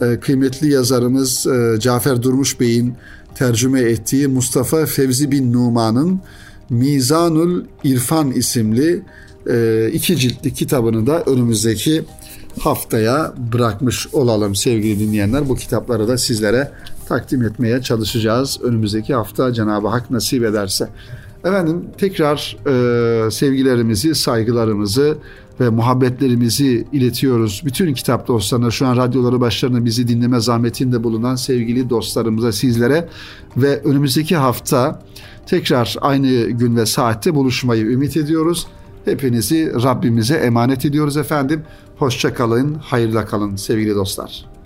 e, 0.00 0.20
kıymetli 0.20 0.72
yazarımız 0.72 1.46
e, 1.46 1.80
Cafer 1.80 2.22
Durmuş 2.22 2.60
Bey'in 2.60 2.94
tercüme 3.38 3.80
ettiği 3.80 4.28
Mustafa 4.28 4.86
Fevzi 4.86 5.30
bin 5.30 5.52
Numan'ın 5.52 6.20
Mizanul 6.70 7.64
İrfan 7.84 8.30
isimli 8.30 9.02
e, 9.50 9.88
iki 9.92 10.16
ciltli 10.16 10.54
kitabını 10.54 11.06
da 11.06 11.22
önümüzdeki 11.22 12.04
haftaya 12.60 13.34
bırakmış 13.52 14.06
olalım 14.14 14.54
sevgili 14.54 15.00
dinleyenler. 15.00 15.48
Bu 15.48 15.56
kitapları 15.56 16.08
da 16.08 16.18
sizlere 16.18 16.72
takdim 17.08 17.42
etmeye 17.42 17.82
çalışacağız 17.82 18.58
önümüzdeki 18.62 19.14
hafta 19.14 19.52
Cenab-ı 19.52 19.88
Hak 19.88 20.10
nasip 20.10 20.44
ederse. 20.44 20.88
Efendim 21.44 21.84
tekrar 21.98 22.56
e, 22.66 23.30
sevgilerimizi, 23.30 24.14
saygılarımızı 24.14 25.16
ve 25.60 25.68
muhabbetlerimizi 25.68 26.86
iletiyoruz. 26.92 27.62
Bütün 27.64 27.94
kitap 27.94 28.28
dostlarına, 28.28 28.70
şu 28.70 28.86
an 28.86 28.96
radyoları 28.96 29.40
başlarına 29.40 29.84
bizi 29.84 30.08
dinleme 30.08 30.40
zahmetinde 30.40 31.04
bulunan 31.04 31.36
sevgili 31.36 31.90
dostlarımıza, 31.90 32.52
sizlere 32.52 33.08
ve 33.56 33.82
önümüzdeki 33.82 34.36
hafta 34.36 35.02
tekrar 35.46 35.96
aynı 36.00 36.50
gün 36.50 36.76
ve 36.76 36.86
saatte 36.86 37.34
buluşmayı 37.34 37.84
ümit 37.84 38.16
ediyoruz. 38.16 38.66
Hepinizi 39.04 39.72
Rabbimize 39.82 40.34
emanet 40.34 40.84
ediyoruz 40.84 41.16
efendim. 41.16 41.62
Hoşça 41.96 42.34
kalın, 42.34 42.74
hayırla 42.74 43.26
kalın 43.26 43.56
sevgili 43.56 43.94
dostlar. 43.94 44.57